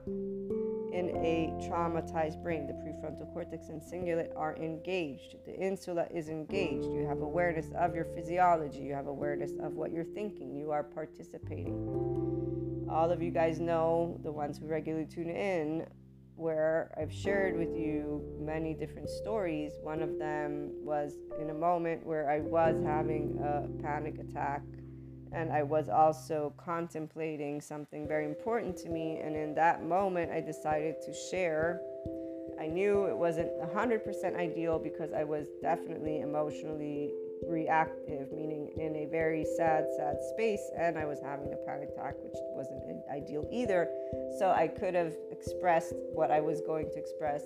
[0.98, 2.66] in a traumatized brain.
[2.66, 5.37] The prefrontal cortex and cingulate are engaged.
[5.46, 6.87] The insula is engaged.
[6.87, 8.80] You have awareness of your physiology.
[8.80, 10.56] You have awareness of what you're thinking.
[10.56, 12.87] You are participating.
[12.90, 15.87] All of you guys know, the ones who regularly tune in,
[16.34, 19.72] where I've shared with you many different stories.
[19.82, 24.62] One of them was in a moment where I was having a panic attack
[25.32, 29.20] and I was also contemplating something very important to me.
[29.22, 31.80] And in that moment, I decided to share.
[32.60, 37.12] I knew it wasn't 100% ideal because I was definitely emotionally
[37.46, 42.14] reactive, meaning in a very sad, sad space, and I was having a panic attack,
[42.22, 43.88] which wasn't ideal either.
[44.38, 47.42] So I could have expressed what I was going to express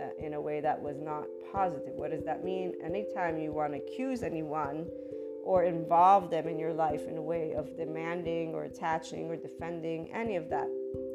[0.00, 1.94] uh, in a way that was not positive.
[1.94, 2.74] What does that mean?
[2.84, 4.86] Anytime you want to accuse anyone,
[5.44, 10.10] or involve them in your life in a way of demanding or attaching or defending
[10.12, 10.68] any of that.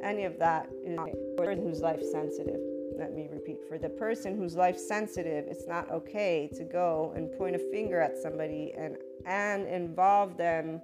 [0.04, 0.98] Any of that is
[1.38, 2.60] for the person who's life sensitive.
[2.98, 7.32] Let me repeat for the person who's life sensitive, it's not okay to go and
[7.38, 10.82] point a finger at somebody and and involve them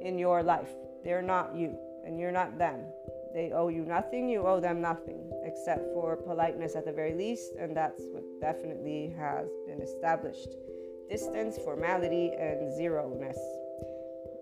[0.00, 0.70] in your life.
[1.04, 2.80] They're not you and you're not them.
[3.34, 7.52] They owe you nothing, you owe them nothing, except for politeness at the very least,
[7.60, 10.56] and that's what definitely has been established
[11.08, 13.38] distance, formality, and zero-ness.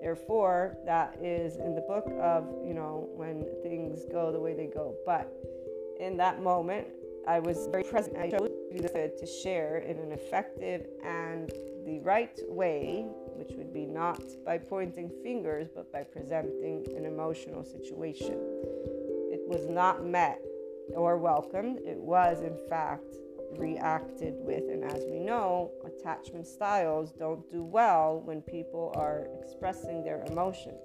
[0.00, 4.66] Therefore, that is in the book of, you know, when things go the way they
[4.66, 4.94] go.
[5.06, 5.32] But
[5.98, 6.88] in that moment,
[7.26, 8.18] I was very present.
[8.18, 11.50] I chose to share in an effective and
[11.86, 17.64] the right way, which would be not by pointing fingers, but by presenting an emotional
[17.64, 18.34] situation.
[19.32, 20.42] It was not met
[20.94, 21.78] or welcomed.
[21.78, 23.16] It was, in fact,
[23.58, 24.64] reacted with.
[24.70, 30.80] And as we know, attachment styles don't do well when people are expressing their emotions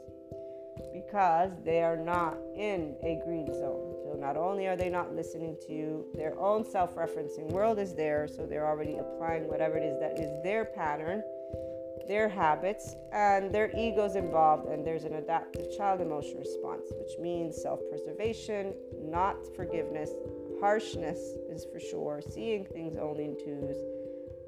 [0.94, 3.96] because they are not in a green zone.
[4.04, 8.28] So not only are they not listening to you, their own self-referencing world is there,
[8.28, 11.22] so they're already applying whatever it is that is their pattern,
[12.08, 17.62] their habits, and their ego's involved and there's an adaptive child emotion response, which means
[17.62, 20.12] self-preservation, not forgiveness,
[20.60, 21.19] harshness
[21.50, 23.78] is for sure, seeing things only in twos.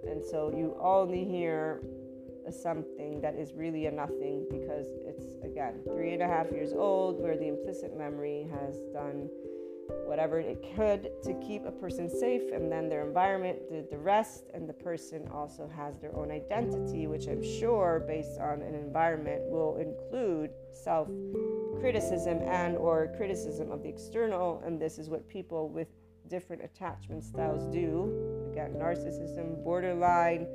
[0.08, 1.82] And so you only hear
[2.50, 7.22] something that is really a nothing because it's, again, three and a half years old,
[7.22, 9.30] where the implicit memory has done
[10.06, 14.46] whatever it could to keep a person safe, and then their environment did the rest,
[14.54, 19.42] and the person also has their own identity, which I'm sure, based on an environment,
[19.50, 21.10] will include self
[21.80, 25.88] criticism and or criticism of the external and this is what people with
[26.32, 28.50] different attachment styles do.
[28.52, 30.48] Again, narcissism, borderline,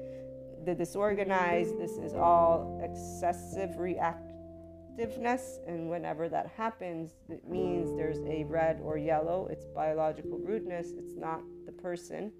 [0.64, 5.58] the disorganized, this is all excessive reactiveness.
[5.68, 9.48] And whenever that happens, it means there's a red or yellow.
[9.50, 12.32] It's biological rudeness, it's not the person.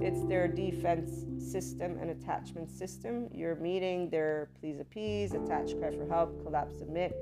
[0.00, 3.28] It's their defense system and attachment system.
[3.32, 7.14] You're meeting their please appease, attach, cry for help, collapse, submit,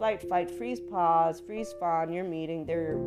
[0.00, 2.10] flight, fight, freeze, pause, freeze, fawn.
[2.10, 2.98] You're meeting their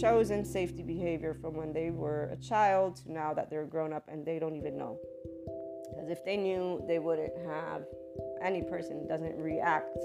[0.00, 4.04] chosen safety behavior from when they were a child to now that they're grown up
[4.06, 4.96] and they don't even know.
[5.90, 7.82] Because if they knew, they wouldn't have
[8.40, 9.98] any person doesn't react.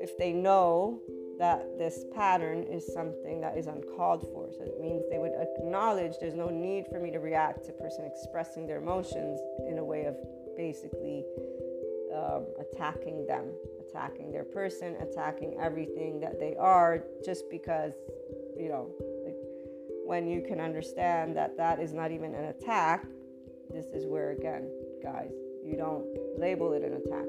[0.00, 1.02] If they know
[1.38, 4.48] that this pattern is something that is uncalled for.
[4.56, 8.06] So it means they would acknowledge there's no need for me to react to person
[8.06, 10.16] expressing their emotions in a way of
[10.56, 11.26] basically
[12.16, 13.52] um, attacking them,
[13.90, 17.92] attacking their person, attacking everything that they are, just because,
[18.56, 18.90] you know,
[19.24, 19.36] like
[20.04, 23.06] when you can understand that that is not even an attack,
[23.70, 24.70] this is where, again,
[25.02, 25.32] guys,
[25.64, 26.04] you don't
[26.38, 27.26] label it an attack.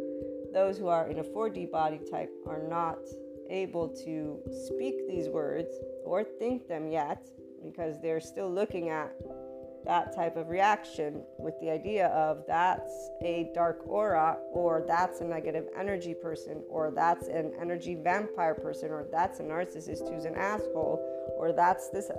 [0.54, 3.00] Those who are in a 4D body type are not
[3.50, 5.70] able to speak these words
[6.06, 7.28] or think them yet
[7.64, 9.14] because they're still looking at
[9.86, 15.24] that type of reaction with the idea of that's a dark aura or that's a
[15.24, 20.36] negative energy person or that's an energy vampire person or that's a narcissist who's an
[20.36, 21.00] asshole
[21.38, 22.12] or that's this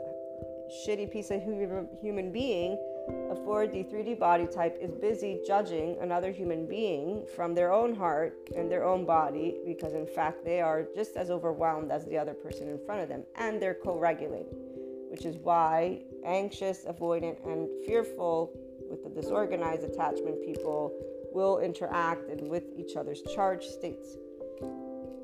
[0.86, 6.66] shitty piece of human being a 4D, 3D body type is busy judging another human
[6.66, 11.16] being from their own heart and their own body because, in fact, they are just
[11.16, 14.54] as overwhelmed as the other person in front of them and they're co regulating,
[15.12, 18.50] which is why anxious, avoidant, and fearful
[18.90, 20.90] with the disorganized attachment people
[21.34, 24.16] will interact and with each other's charged states.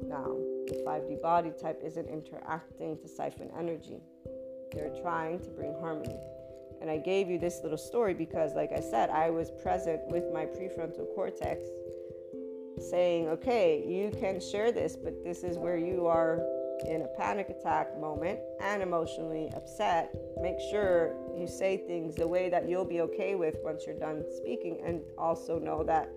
[0.07, 0.37] Now,
[0.67, 4.03] the 5D body type isn't interacting to siphon energy,
[4.73, 6.21] they're trying to bring harmony.
[6.83, 10.25] And I gave you this little story because, like I said, I was present with
[10.35, 11.67] my prefrontal cortex
[12.91, 16.41] saying, okay, you can share this, but this is where you are
[16.87, 20.15] in a panic attack moment and emotionally upset.
[20.41, 24.25] Make sure you say things the way that you'll be okay with once you're done
[24.37, 26.09] speaking, and also know that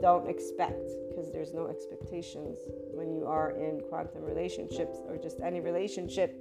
[0.00, 2.58] don't expect because there's no expectations
[2.92, 6.34] when you are in quantum relationships or just any relationship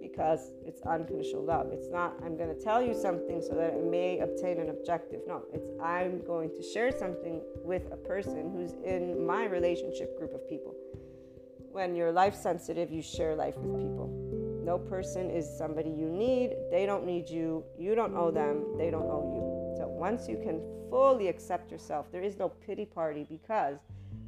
[0.00, 1.68] because it's unconditional love.
[1.72, 5.20] It's not, I'm going to tell you something so that it may obtain an objective.
[5.26, 10.34] No, it's, I'm going to share something with a person who's in my relationship group
[10.34, 10.74] of people.
[11.72, 14.08] When you're life sensitive, you share life with people.
[14.64, 16.56] No person is somebody you need.
[16.70, 17.64] They don't need you.
[17.78, 18.76] You don't owe them.
[18.76, 19.76] They don't owe you.
[19.78, 20.60] So once you can
[20.90, 23.78] fully accept yourself, there is no pity party because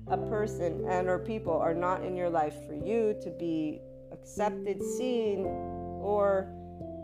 [0.07, 3.81] a person and or people are not in your life for you to be
[4.13, 5.47] accepted, seen,
[6.01, 6.53] or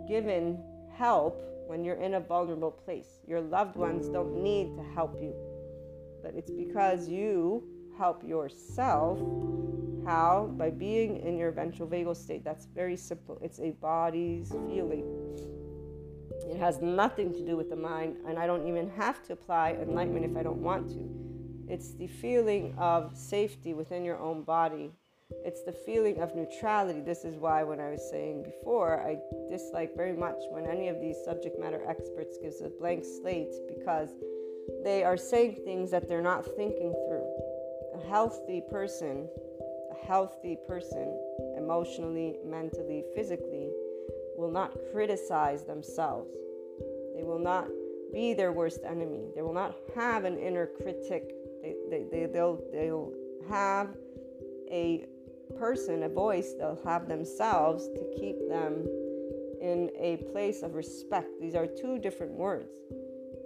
[0.08, 0.62] given
[0.96, 3.20] help when you're in a vulnerable place.
[3.26, 5.34] Your loved ones don't need to help you,
[6.22, 7.64] but it's because you
[7.98, 9.18] help yourself.
[10.06, 10.54] How?
[10.56, 12.44] By being in your ventral vagal state.
[12.44, 13.38] That's very simple.
[13.42, 15.04] It's a body's feeling.
[16.48, 19.72] It has nothing to do with the mind, and I don't even have to apply
[19.72, 21.10] enlightenment if I don't want to.
[21.68, 24.92] It's the feeling of safety within your own body
[25.44, 27.00] it's the feeling of neutrality.
[27.00, 31.00] This is why, when I was saying before, I dislike very much when any of
[31.00, 34.10] these subject matter experts gives a blank slate because
[34.84, 37.26] they are saying things that they're not thinking through.
[37.94, 39.28] A healthy person,
[40.04, 41.18] healthy person,
[41.56, 43.70] emotionally, mentally, physically,
[44.36, 46.34] will not criticize themselves.
[47.14, 47.68] They will not
[48.12, 49.30] be their worst enemy.
[49.34, 51.34] They will not have an inner critic.
[51.62, 53.12] They, they, they, they'll, they'll
[53.48, 53.96] have
[54.70, 55.06] a
[55.58, 58.86] person, a voice, they'll have themselves to keep them
[59.60, 61.28] in a place of respect.
[61.40, 62.76] These are two different words.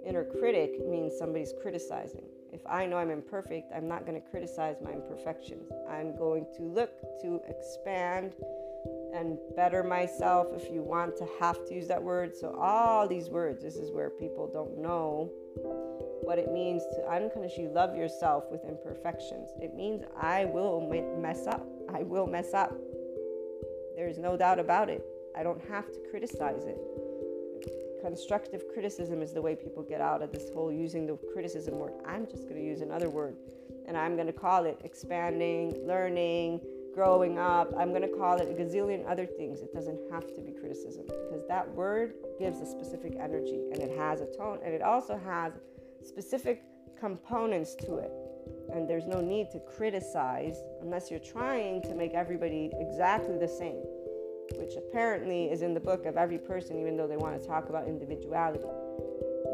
[0.05, 2.25] Inner critic means somebody's criticizing.
[2.53, 5.71] If I know I'm imperfect, I'm not going to criticize my imperfections.
[5.89, 6.91] I'm going to look
[7.21, 8.33] to expand
[9.13, 12.35] and better myself if you want to have to use that word.
[12.35, 15.31] So, all these words, this is where people don't know
[16.23, 19.49] what it means to unconsciously love yourself with imperfections.
[19.59, 20.81] It means I will
[21.19, 21.65] mess up.
[21.93, 22.73] I will mess up.
[23.95, 25.05] There's no doubt about it.
[25.35, 26.77] I don't have to criticize it.
[28.01, 31.93] Constructive criticism is the way people get out of this whole using the criticism word.
[32.05, 33.35] I'm just going to use another word
[33.87, 36.61] and I'm going to call it expanding, learning,
[36.95, 37.71] growing up.
[37.77, 39.61] I'm going to call it a gazillion other things.
[39.61, 43.97] It doesn't have to be criticism because that word gives a specific energy and it
[43.97, 45.53] has a tone and it also has
[46.03, 46.63] specific
[46.99, 48.11] components to it.
[48.73, 53.83] And there's no need to criticize unless you're trying to make everybody exactly the same,
[54.57, 57.69] which apparently is in the book of every person, even though they want to talk
[57.69, 58.67] about individuality.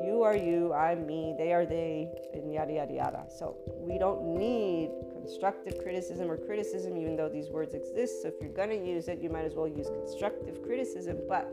[0.06, 3.26] You are you, I'm me, they are they, and yada yada yada.
[3.38, 8.22] So we don't need constructive criticism or criticism, even though these words exist.
[8.22, 11.52] So if you're going to use it, you might as well use constructive criticism, but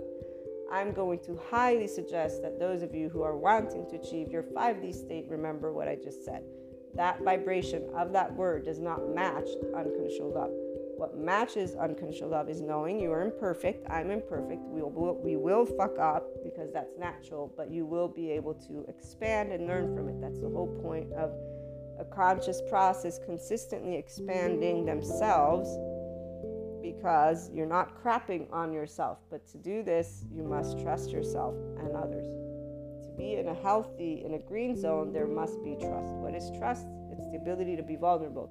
[0.71, 4.43] I'm going to highly suggest that those of you who are wanting to achieve your
[4.43, 6.43] 5D state remember what I just said.
[6.95, 10.53] That vibration of that word does not match unconditional love.
[10.97, 13.85] What matches unconditional love is knowing you are imperfect.
[13.91, 14.63] I'm imperfect.
[14.63, 18.85] We will, we will fuck up because that's natural, but you will be able to
[18.89, 20.21] expand and learn from it.
[20.21, 21.33] That's the whole point of
[21.99, 25.69] a conscious process consistently expanding themselves
[26.83, 29.19] because you're not crapping on yourself.
[29.31, 32.27] But to do this, you must trust yourself and others.
[33.07, 36.15] To be in a healthy, in a green zone, there must be trust.
[36.15, 36.87] What is trust?
[37.11, 38.51] It's the ability to be vulnerable.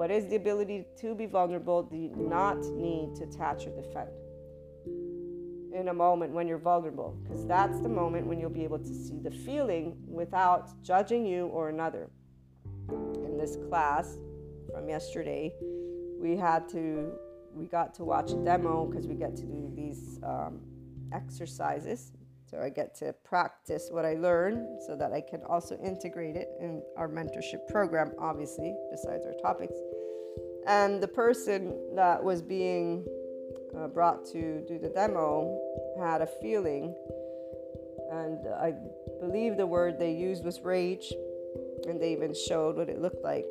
[0.00, 1.82] What is the ability to be vulnerable?
[1.82, 4.08] Do not need to attach or defend
[5.74, 8.94] in a moment when you're vulnerable, because that's the moment when you'll be able to
[8.94, 12.08] see the feeling without judging you or another.
[12.88, 14.16] In this class
[14.72, 15.52] from yesterday,
[16.18, 17.12] we had to
[17.54, 20.60] we got to watch a demo because we get to do these um,
[21.12, 22.12] exercises.
[22.46, 26.48] So I get to practice what I learn so that I can also integrate it
[26.58, 29.74] in our mentorship program, obviously, besides our topics.
[30.66, 33.06] And the person that was being
[33.76, 35.58] uh, brought to do the demo
[35.98, 36.94] had a feeling,
[38.10, 38.74] and I
[39.20, 41.12] believe the word they used was rage,
[41.86, 43.50] and they even showed what it looked like.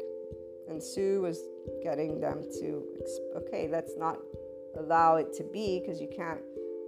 [0.68, 1.40] And Sue was
[1.84, 2.84] getting them to,
[3.38, 4.20] okay, let's not
[4.78, 6.42] allow it to be because you can't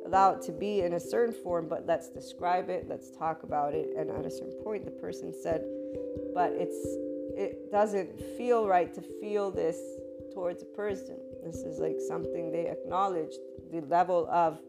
[0.06, 3.74] allow it to be in a certain form, but let's describe it, let's talk about
[3.74, 3.90] it.
[3.98, 5.64] And at a certain point, the person said,
[6.34, 6.78] but it's
[7.34, 9.80] it doesn't feel right to feel this
[10.34, 11.18] towards a person.
[11.46, 13.34] This is like something they acknowledge
[13.72, 14.60] the level of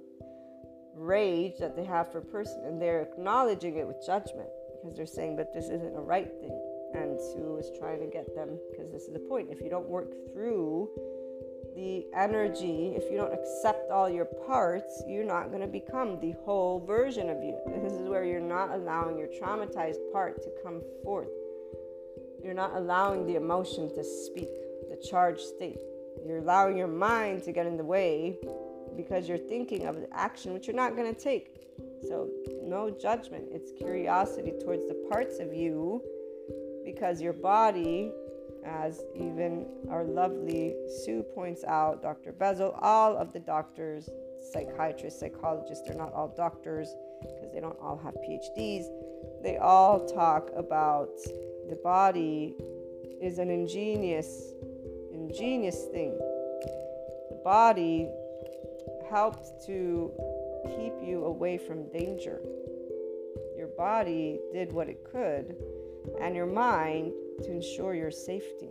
[0.95, 4.49] rage that they have for a person, and they're acknowledging it with judgment
[4.81, 6.61] because they're saying, but this isn't a right thing.
[6.95, 9.49] And Sue is trying to get them because this is the point.
[9.51, 10.91] If you don't work through
[11.75, 16.35] the energy, if you don't accept all your parts, you're not going to become the
[16.45, 17.57] whole version of you.
[17.83, 21.31] This is where you're not allowing your traumatized part to come forth.
[22.45, 24.51] You're not allowing the emotion to speak,
[25.09, 25.79] charged state.
[26.27, 28.39] You're allowing your mind to get in the way
[28.97, 31.63] because you're thinking of the action which you're not going to take.
[32.07, 32.29] So,
[32.63, 33.47] no judgment.
[33.51, 36.03] It's curiosity towards the parts of you
[36.85, 38.13] because your body,
[38.65, 40.75] as even our lovely
[41.05, 42.33] Sue points out, Dr.
[42.33, 44.09] Bessel, all of the doctors,
[44.53, 46.89] psychiatrists, psychologists, they're not all doctors
[47.21, 48.85] because they don't all have PhDs.
[49.43, 51.11] They all talk about
[51.69, 52.55] the body
[53.21, 54.53] is an ingenious,
[55.23, 56.19] ingenious thing.
[57.31, 58.09] The body
[59.09, 60.13] helped to
[60.77, 62.41] keep you away from danger.
[63.57, 65.57] Your body did what it could,
[66.21, 67.13] and your mind
[67.45, 68.71] to ensure your safety.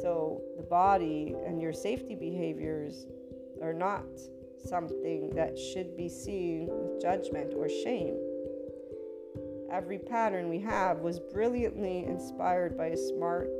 [0.00, 3.06] So, the body and your safety behaviors
[3.60, 4.06] are not
[4.64, 8.16] something that should be seen with judgment or shame.
[9.72, 13.50] Every pattern we have was brilliantly inspired by a smart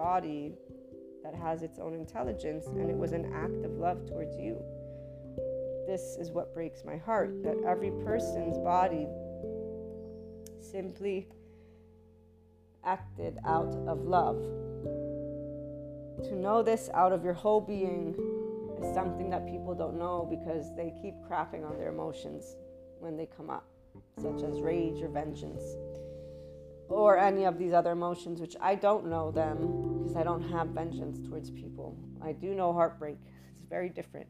[0.00, 0.54] body
[1.22, 4.56] that has its own intelligence, and it was an act of love towards you.
[5.86, 9.06] This is what breaks my heart that every person's body
[10.60, 11.28] simply
[12.82, 14.40] acted out of love.
[16.24, 18.14] To know this out of your whole being
[18.80, 22.56] is something that people don't know because they keep crapping on their emotions
[23.00, 23.66] when they come up,
[24.16, 25.76] such as rage or vengeance
[26.90, 30.68] or any of these other emotions, which I don't know them because I don't have
[30.68, 31.96] vengeance towards people.
[32.20, 33.16] I do know heartbreak,
[33.52, 34.26] it's very different.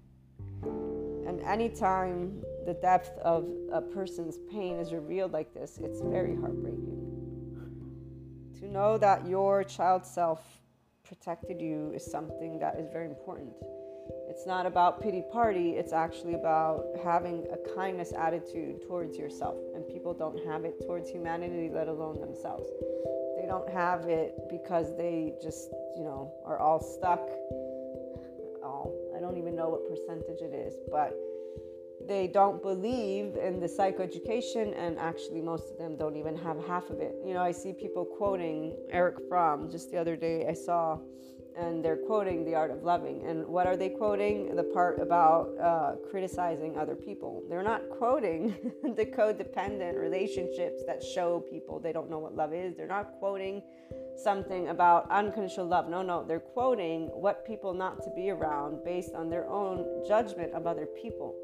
[0.63, 6.99] And anytime the depth of a person's pain is revealed like this, it's very heartbreaking.
[8.61, 10.43] To know that your child self
[11.03, 13.53] protected you is something that is very important.
[14.41, 19.59] It's not about pity party, it's actually about having a kindness attitude towards yourself.
[19.74, 22.66] And people don't have it towards humanity, let alone themselves.
[23.38, 27.20] They don't have it because they just, you know, are all stuck.
[28.64, 31.12] All, I don't even know what percentage it is, but
[32.07, 36.90] they don't believe in the psychoeducation, and actually, most of them don't even have half
[36.90, 37.14] of it.
[37.24, 39.70] You know, I see people quoting Erich Fromm.
[39.70, 40.98] Just the other day, I saw
[41.57, 43.22] and they're quoting the art of loving.
[43.26, 44.55] And what are they quoting?
[44.55, 47.42] The part about uh, criticizing other people.
[47.48, 52.76] They're not quoting the codependent relationships that show people they don't know what love is.
[52.76, 53.62] They're not quoting
[54.16, 55.88] something about unconditional love.
[55.88, 60.53] No, no, they're quoting what people not to be around based on their own judgment
[60.53, 61.34] of other people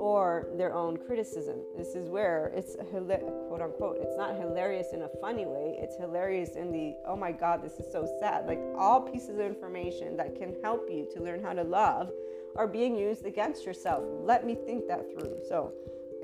[0.00, 1.58] or their own criticism.
[1.76, 5.76] This is where it's quote unquote, it's not hilarious in a funny way.
[5.78, 8.46] It's hilarious in the, oh my God, this is so sad.
[8.46, 12.10] Like all pieces of information that can help you to learn how to love
[12.56, 14.02] are being used against yourself.
[14.24, 15.36] Let me think that through.
[15.46, 15.72] So,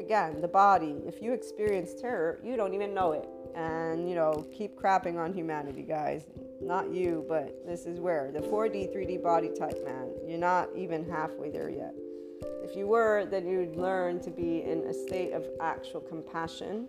[0.00, 3.28] again, the body, if you experience terror, you don't even know it.
[3.54, 6.24] And, you know, keep crapping on humanity, guys.
[6.62, 10.10] Not you, but this is where the 4D, 3D body type, man.
[10.26, 11.94] You're not even halfway there yet.
[12.68, 16.88] If you were, then you'd learn to be in a state of actual compassion.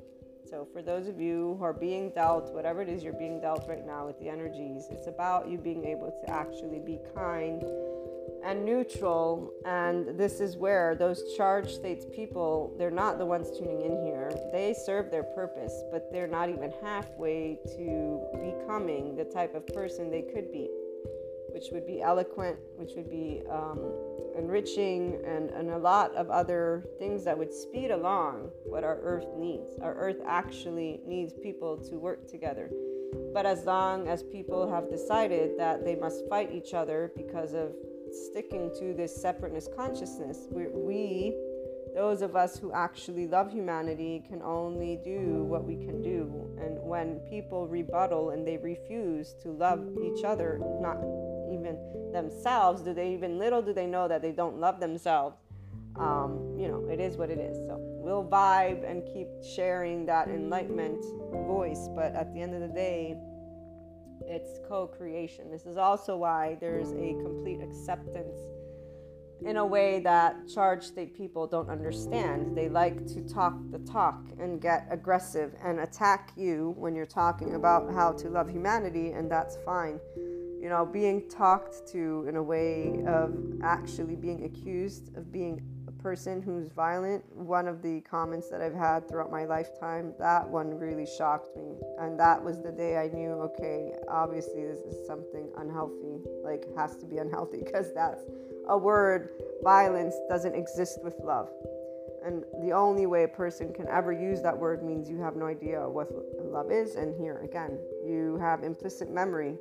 [0.49, 3.69] So, for those of you who are being dealt, whatever it is you're being dealt
[3.69, 7.63] right now with the energies, it's about you being able to actually be kind
[8.43, 9.53] and neutral.
[9.65, 14.31] And this is where those charged states people, they're not the ones tuning in here.
[14.51, 20.09] They serve their purpose, but they're not even halfway to becoming the type of person
[20.09, 20.69] they could be,
[21.57, 23.79] which would be eloquent, which would be um,
[24.37, 29.25] enriching, and, and a lot of other things that would speed along what our earth
[29.35, 29.71] needs.
[29.81, 32.69] Our earth actually needs people to work together.
[33.33, 37.71] But as long as people have decided that they must fight each other because of
[38.11, 40.47] sticking to this separateness consciousness.
[40.51, 41.35] We, we,
[41.97, 46.47] those of us who actually love humanity, can only do what we can do.
[46.61, 50.97] And when people rebuttal and they refuse to love each other, not
[51.51, 51.77] even
[52.13, 55.37] themselves, do they even little do they know that they don't love themselves?
[55.97, 57.57] Um, you know, it is what it is.
[57.67, 61.03] So we'll vibe and keep sharing that enlightenment
[61.47, 63.17] voice, but at the end of the day,
[64.25, 65.49] it's co creation.
[65.49, 68.37] This is also why there's a complete acceptance
[69.45, 72.57] in a way that charged state people don't understand.
[72.57, 77.55] They like to talk the talk and get aggressive and attack you when you're talking
[77.55, 79.99] about how to love humanity, and that's fine.
[80.61, 85.91] You know, being talked to in a way of actually being accused of being a
[85.91, 90.77] person who's violent, one of the comments that I've had throughout my lifetime, that one
[90.77, 91.75] really shocked me.
[91.99, 96.95] And that was the day I knew, okay, obviously this is something unhealthy, like has
[96.97, 98.23] to be unhealthy because that's
[98.67, 99.29] a word.
[99.63, 101.49] Violence doesn't exist with love.
[102.25, 105.45] And the only way a person can ever use that word means you have no
[105.45, 106.09] idea what
[106.41, 106.95] love is.
[106.95, 109.55] And here again, you have implicit memory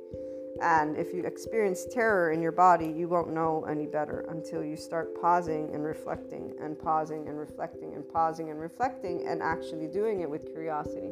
[0.61, 4.75] and if you experience terror in your body, you won't know any better until you
[4.75, 10.21] start pausing and reflecting, and pausing and reflecting, and pausing and reflecting, and actually doing
[10.21, 11.11] it with curiosity.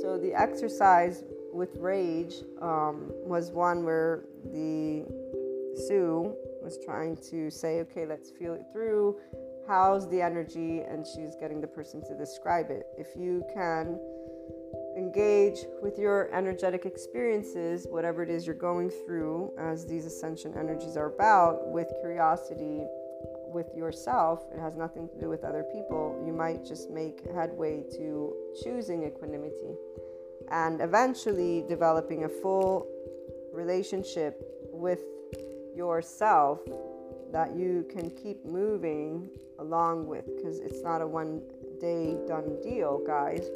[0.00, 5.04] So, the exercise with rage um, was one where the
[5.86, 9.18] Sue was trying to say, okay, let's feel it through.
[9.66, 10.80] How's the energy?
[10.80, 12.86] And she's getting the person to describe it.
[12.96, 13.98] If you can
[14.98, 20.96] engage with your energetic experiences, whatever it is you're going through, as these ascension energies
[20.96, 22.84] are about, with curiosity
[23.46, 24.44] with yourself.
[24.52, 26.22] It has nothing to do with other people.
[26.26, 29.76] You might just make headway to choosing equanimity
[30.50, 32.86] and eventually developing a full
[33.52, 34.40] relationship
[34.72, 35.00] with
[35.74, 36.60] yourself
[37.32, 41.42] that you can keep moving along with because it's not a one
[41.80, 43.48] day done deal, guys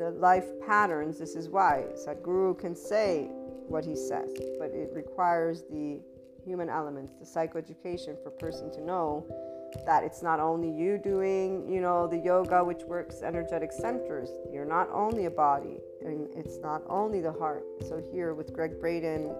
[0.00, 1.18] the life patterns.
[1.18, 3.28] This is why Sadhguru can say
[3.68, 6.00] what he says, but it requires the
[6.42, 9.26] human elements, the psychoeducation for a person to know
[9.84, 14.30] that it's not only you doing, you know, the yoga which works energetic centers.
[14.50, 17.62] You're not only a body, and it's not only the heart.
[17.82, 19.36] So here with Gregg Braden,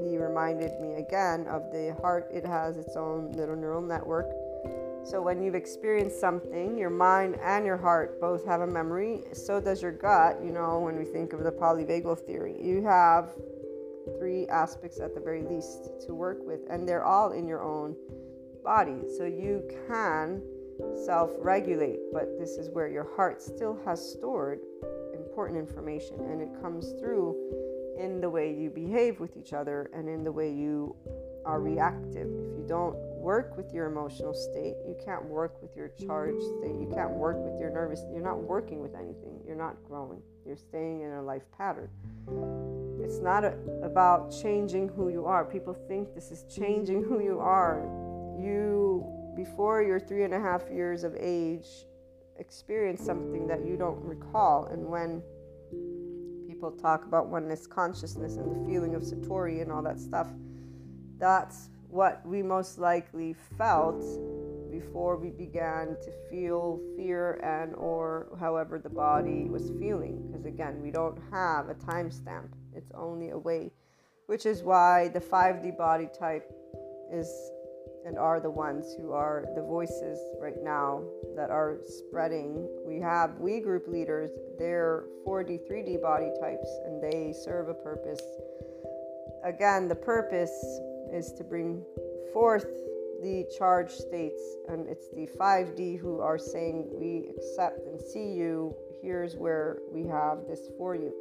[0.00, 2.28] he reminded me again of the heart.
[2.32, 4.30] It has its own little neural network
[5.04, 9.20] so, when you've experienced something, your mind and your heart both have a memory.
[9.32, 10.38] So does your gut.
[10.42, 13.34] You know, when we think of the polyvagal theory, you have
[14.18, 17.94] three aspects at the very least to work with, and they're all in your own
[18.64, 19.02] body.
[19.18, 20.42] So, you can
[21.04, 24.60] self regulate, but this is where your heart still has stored
[25.14, 27.36] important information, and it comes through
[27.98, 30.96] in the way you behave with each other and in the way you
[31.44, 32.26] are reactive.
[32.26, 34.76] If you don't work with your emotional state.
[34.86, 36.76] You can't work with your charged state.
[36.78, 38.04] You can't work with your nervous.
[38.12, 39.40] You're not working with anything.
[39.46, 40.20] You're not growing.
[40.44, 41.88] You're staying in a life pattern.
[43.02, 45.42] It's not a, about changing who you are.
[45.42, 47.78] People think this is changing who you are.
[48.38, 51.66] You, before your three and a half years of age,
[52.38, 54.66] experience something that you don't recall.
[54.66, 55.22] And when
[56.46, 60.28] people talk about oneness consciousness and the feeling of Satori and all that stuff,
[61.18, 64.02] that's what we most likely felt
[64.72, 70.20] before we began to feel fear and or however the body was feeling.
[70.26, 72.48] Because again we don't have a timestamp.
[72.74, 73.70] It's only a way
[74.26, 76.50] which is why the 5d body type
[77.12, 77.30] is
[78.04, 81.00] and are the ones who are the voices right now
[81.36, 82.68] that are spreading.
[82.84, 88.20] We have we group leaders they're 4d 3d body types and they serve a purpose.
[89.44, 90.50] Again the purpose
[91.14, 91.82] is to bring
[92.32, 92.66] forth
[93.22, 98.74] the charged states, and it's the 5D who are saying, We accept and see you.
[99.00, 101.12] Here's where we have this for you.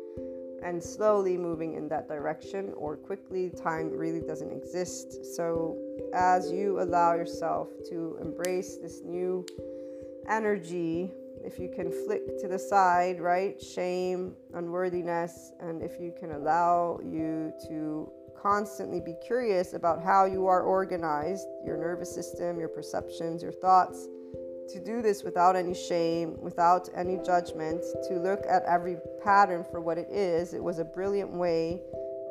[0.63, 5.35] And slowly moving in that direction or quickly, time really doesn't exist.
[5.35, 5.77] So,
[6.13, 9.45] as you allow yourself to embrace this new
[10.29, 11.11] energy,
[11.43, 13.61] if you can flick to the side, right?
[13.61, 18.09] Shame, unworthiness, and if you can allow you to
[18.41, 24.07] constantly be curious about how you are organized, your nervous system, your perceptions, your thoughts.
[24.69, 29.81] To do this without any shame, without any judgment, to look at every pattern for
[29.81, 30.53] what it is.
[30.53, 31.81] It was a brilliant way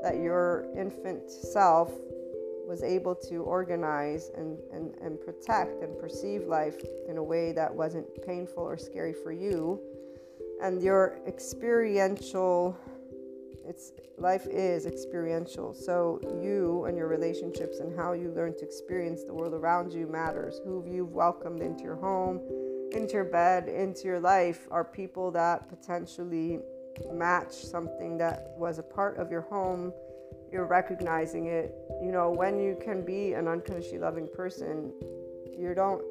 [0.02, 1.90] that your infant self
[2.66, 6.76] was able to organize and, and, and protect and perceive life
[7.08, 9.80] in a way that wasn't painful or scary for you.
[10.62, 12.76] And your experiential
[13.72, 15.72] it's life is experiential.
[15.72, 20.06] So you and your relationships and how you learn to experience the world around you
[20.06, 20.60] matters.
[20.64, 22.40] Who you've welcomed into your home,
[22.92, 26.60] into your bed, into your life are people that potentially
[27.14, 29.90] match something that was a part of your home.
[30.52, 31.74] You're recognizing it.
[32.04, 34.92] You know, when you can be an unconditionally loving person,
[35.58, 36.02] you don't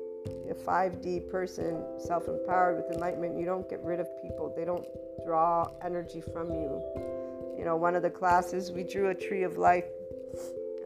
[0.49, 4.51] a 5D person, self empowered with enlightenment, you don't get rid of people.
[4.55, 4.85] They don't
[5.25, 7.20] draw energy from you
[7.61, 9.85] you know, one of the classes, we drew a tree of life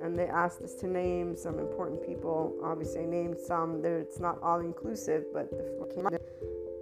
[0.04, 2.54] and they asked us to name some important people.
[2.62, 3.82] Obviously, named some.
[3.86, 6.20] It's not all inclusive, but the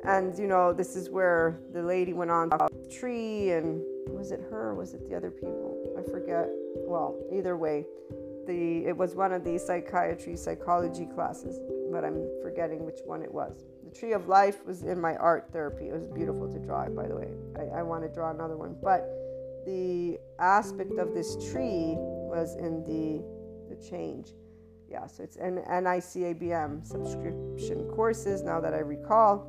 [0.03, 4.31] and you know, this is where the lady went on about the tree, and was
[4.31, 4.69] it her?
[4.69, 5.77] Or was it the other people?
[5.95, 6.49] I forget.
[6.75, 7.85] Well, either way,
[8.47, 11.59] the it was one of the psychiatry psychology classes,
[11.91, 13.63] but I'm forgetting which one it was.
[13.83, 15.89] The tree of life was in my art therapy.
[15.89, 17.29] It was beautiful to draw, by the way.
[17.55, 19.22] I, I want to draw another one, but
[19.65, 23.23] the aspect of this tree was in the
[23.69, 24.33] the change.
[24.89, 29.47] Yeah, so it's an NICABM subscription courses now that I recall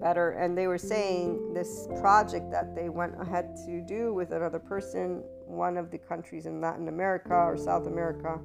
[0.00, 0.30] better.
[0.30, 5.22] And they were saying this project that they went ahead to do with another person,
[5.46, 8.38] one of the countries in Latin America or South America.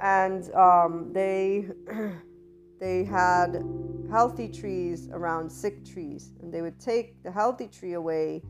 [0.00, 1.68] And um, they
[2.80, 3.62] they had
[4.10, 8.42] healthy trees around sick trees, and they would take the healthy tree away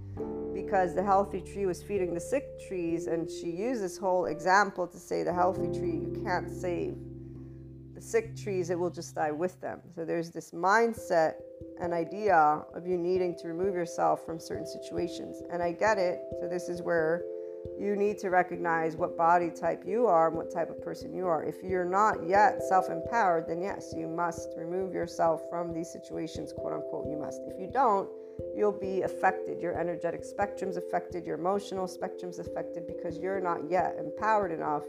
[0.54, 4.86] because the healthy tree was feeding the sick trees, and she used this whole example
[4.86, 6.94] to say the healthy tree you can't save.
[7.94, 9.80] The sick trees, it will just die with them.
[9.94, 11.34] So there's this mindset
[11.80, 15.42] and idea of you needing to remove yourself from certain situations.
[15.50, 16.20] And I get it.
[16.40, 17.22] So this is where
[17.78, 21.26] you need to recognize what body type you are and what type of person you
[21.26, 21.44] are.
[21.44, 26.52] If you're not yet self empowered, then yes, you must remove yourself from these situations,
[26.52, 27.40] quote unquote, you must.
[27.46, 28.08] If you don't,
[28.56, 29.60] you'll be affected.
[29.60, 34.84] Your energetic spectrum's affected, your emotional spectrum's affected because you're not yet empowered enough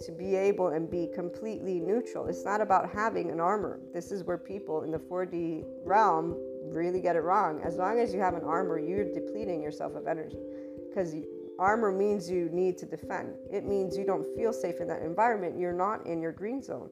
[0.00, 2.26] to be able and be completely neutral.
[2.26, 3.80] It's not about having an armor.
[3.92, 7.60] This is where people in the 4D realm really get it wrong.
[7.64, 10.38] As long as you have an armor, you're depleting yourself of energy
[10.88, 11.14] because
[11.58, 13.34] armor means you need to defend.
[13.50, 15.58] It means you don't feel safe in that environment.
[15.58, 16.90] You're not in your green zone.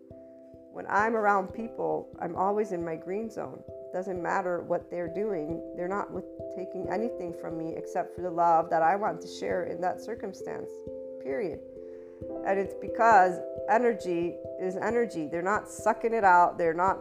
[0.73, 3.63] When I'm around people, I'm always in my green zone
[3.97, 5.63] doesn't matter what they're doing.
[5.75, 6.09] They're not
[6.55, 10.03] taking anything from me except for the love that I want to share in that
[10.03, 10.71] circumstance,
[11.23, 11.61] period.
[12.47, 13.41] And it's because
[13.71, 15.29] energy is energy.
[15.33, 16.59] They're not sucking it out.
[16.59, 16.99] They're not,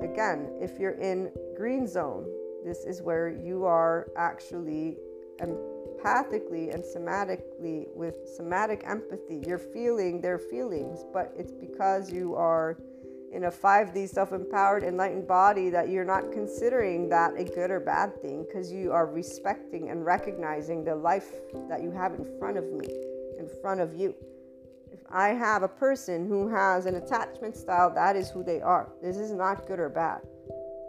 [0.00, 2.24] again, if you're in green zone,
[2.64, 4.96] this is where you are actually
[5.42, 9.42] empathically and somatically with somatic empathy.
[9.46, 12.78] You're feeling their feelings, but it's because you are
[13.32, 17.80] in a 5D self empowered, enlightened body that you're not considering that a good or
[17.80, 21.30] bad thing because you are respecting and recognizing the life
[21.68, 22.86] that you have in front of me,
[23.38, 24.14] in front of you.
[24.92, 28.88] If I have a person who has an attachment style, that is who they are.
[29.00, 30.20] This is not good or bad.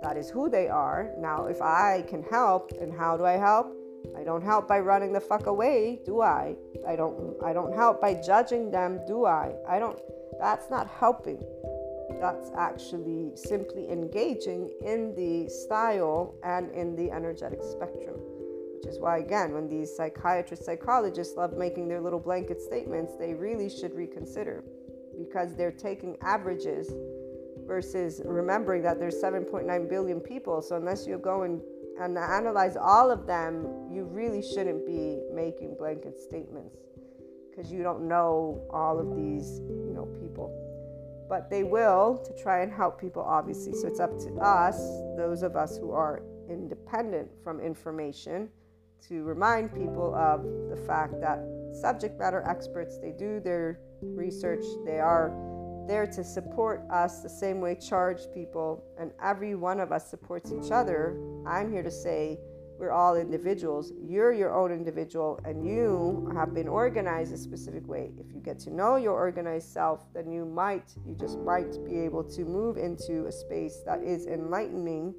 [0.01, 1.11] That is who they are.
[1.19, 3.77] Now, if I can help, and how do I help?
[4.17, 6.55] I don't help by running the fuck away, do I?
[6.87, 9.53] I don't I don't help by judging them, do I?
[9.67, 9.99] I don't
[10.39, 11.37] that's not helping
[12.19, 18.15] that's actually simply engaging in the style and in the energetic spectrum.
[18.75, 23.33] Which is why, again, when these psychiatrists, psychologists love making their little blanket statements, they
[23.33, 24.63] really should reconsider
[25.17, 26.91] because they're taking averages
[27.67, 30.61] versus remembering that there's 7.9 billion people.
[30.61, 31.61] So, unless you go and,
[31.99, 36.77] and analyze all of them, you really shouldn't be making blanket statements
[37.49, 40.70] because you don't know all of these, you know, people
[41.31, 43.71] but they will to try and help people, obviously.
[43.71, 44.75] So it's up to us,
[45.15, 48.49] those of us who are independent from information,
[49.07, 51.39] to remind people of the fact that
[51.71, 55.31] subject matter experts, they do their research, they are
[55.87, 60.51] there to support us the same way charged people and every one of us supports
[60.51, 61.17] each other.
[61.47, 62.39] I'm here to say,
[62.81, 63.93] we're all individuals.
[64.03, 68.09] You're your own individual and you have been organized a specific way.
[68.17, 71.99] If you get to know your organized self, then you might, you just might be
[71.99, 75.13] able to move into a space that is enlightening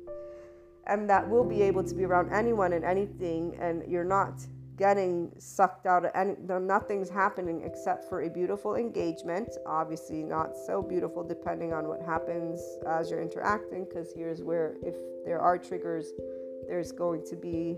[0.89, 3.57] and that will be able to be around anyone and anything.
[3.61, 4.45] And you're not
[4.77, 6.37] getting sucked out of and
[6.67, 12.59] nothing's happening except for a beautiful engagement obviously not so beautiful depending on what happens
[12.89, 14.95] as you're interacting because here's where if
[15.27, 16.13] there are triggers
[16.69, 17.77] there's going to be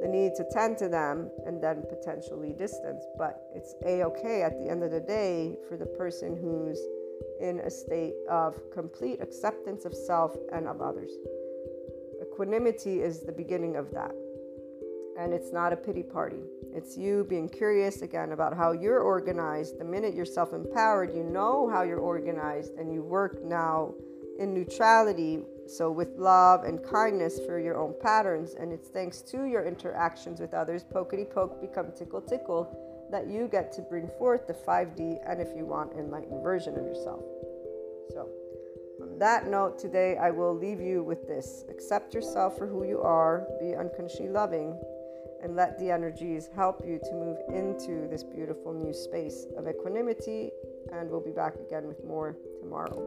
[0.00, 4.68] the need to tend to them and then potentially distance but it's a-okay at the
[4.70, 6.80] end of the day for the person who's
[7.40, 11.12] in a state of complete acceptance of self and of others
[12.22, 14.14] equanimity is the beginning of that
[15.18, 16.42] and it's not a pity party.
[16.74, 19.78] It's you being curious again about how you're organized.
[19.78, 23.94] The minute you're self empowered, you know how you're organized, and you work now
[24.38, 25.42] in neutrality.
[25.66, 30.40] So, with love and kindness for your own patterns, and it's thanks to your interactions
[30.40, 35.18] with others, pokety poke become tickle tickle, that you get to bring forth the 5D
[35.26, 37.22] and, if you want, enlightened version of yourself.
[38.10, 38.28] So,
[39.00, 43.00] on that note, today I will leave you with this accept yourself for who you
[43.00, 44.78] are, be unconsciously loving,
[45.42, 50.50] and let the energies help you to move into this beautiful new space of equanimity.
[50.92, 53.00] And we'll be back again with more tomorrow.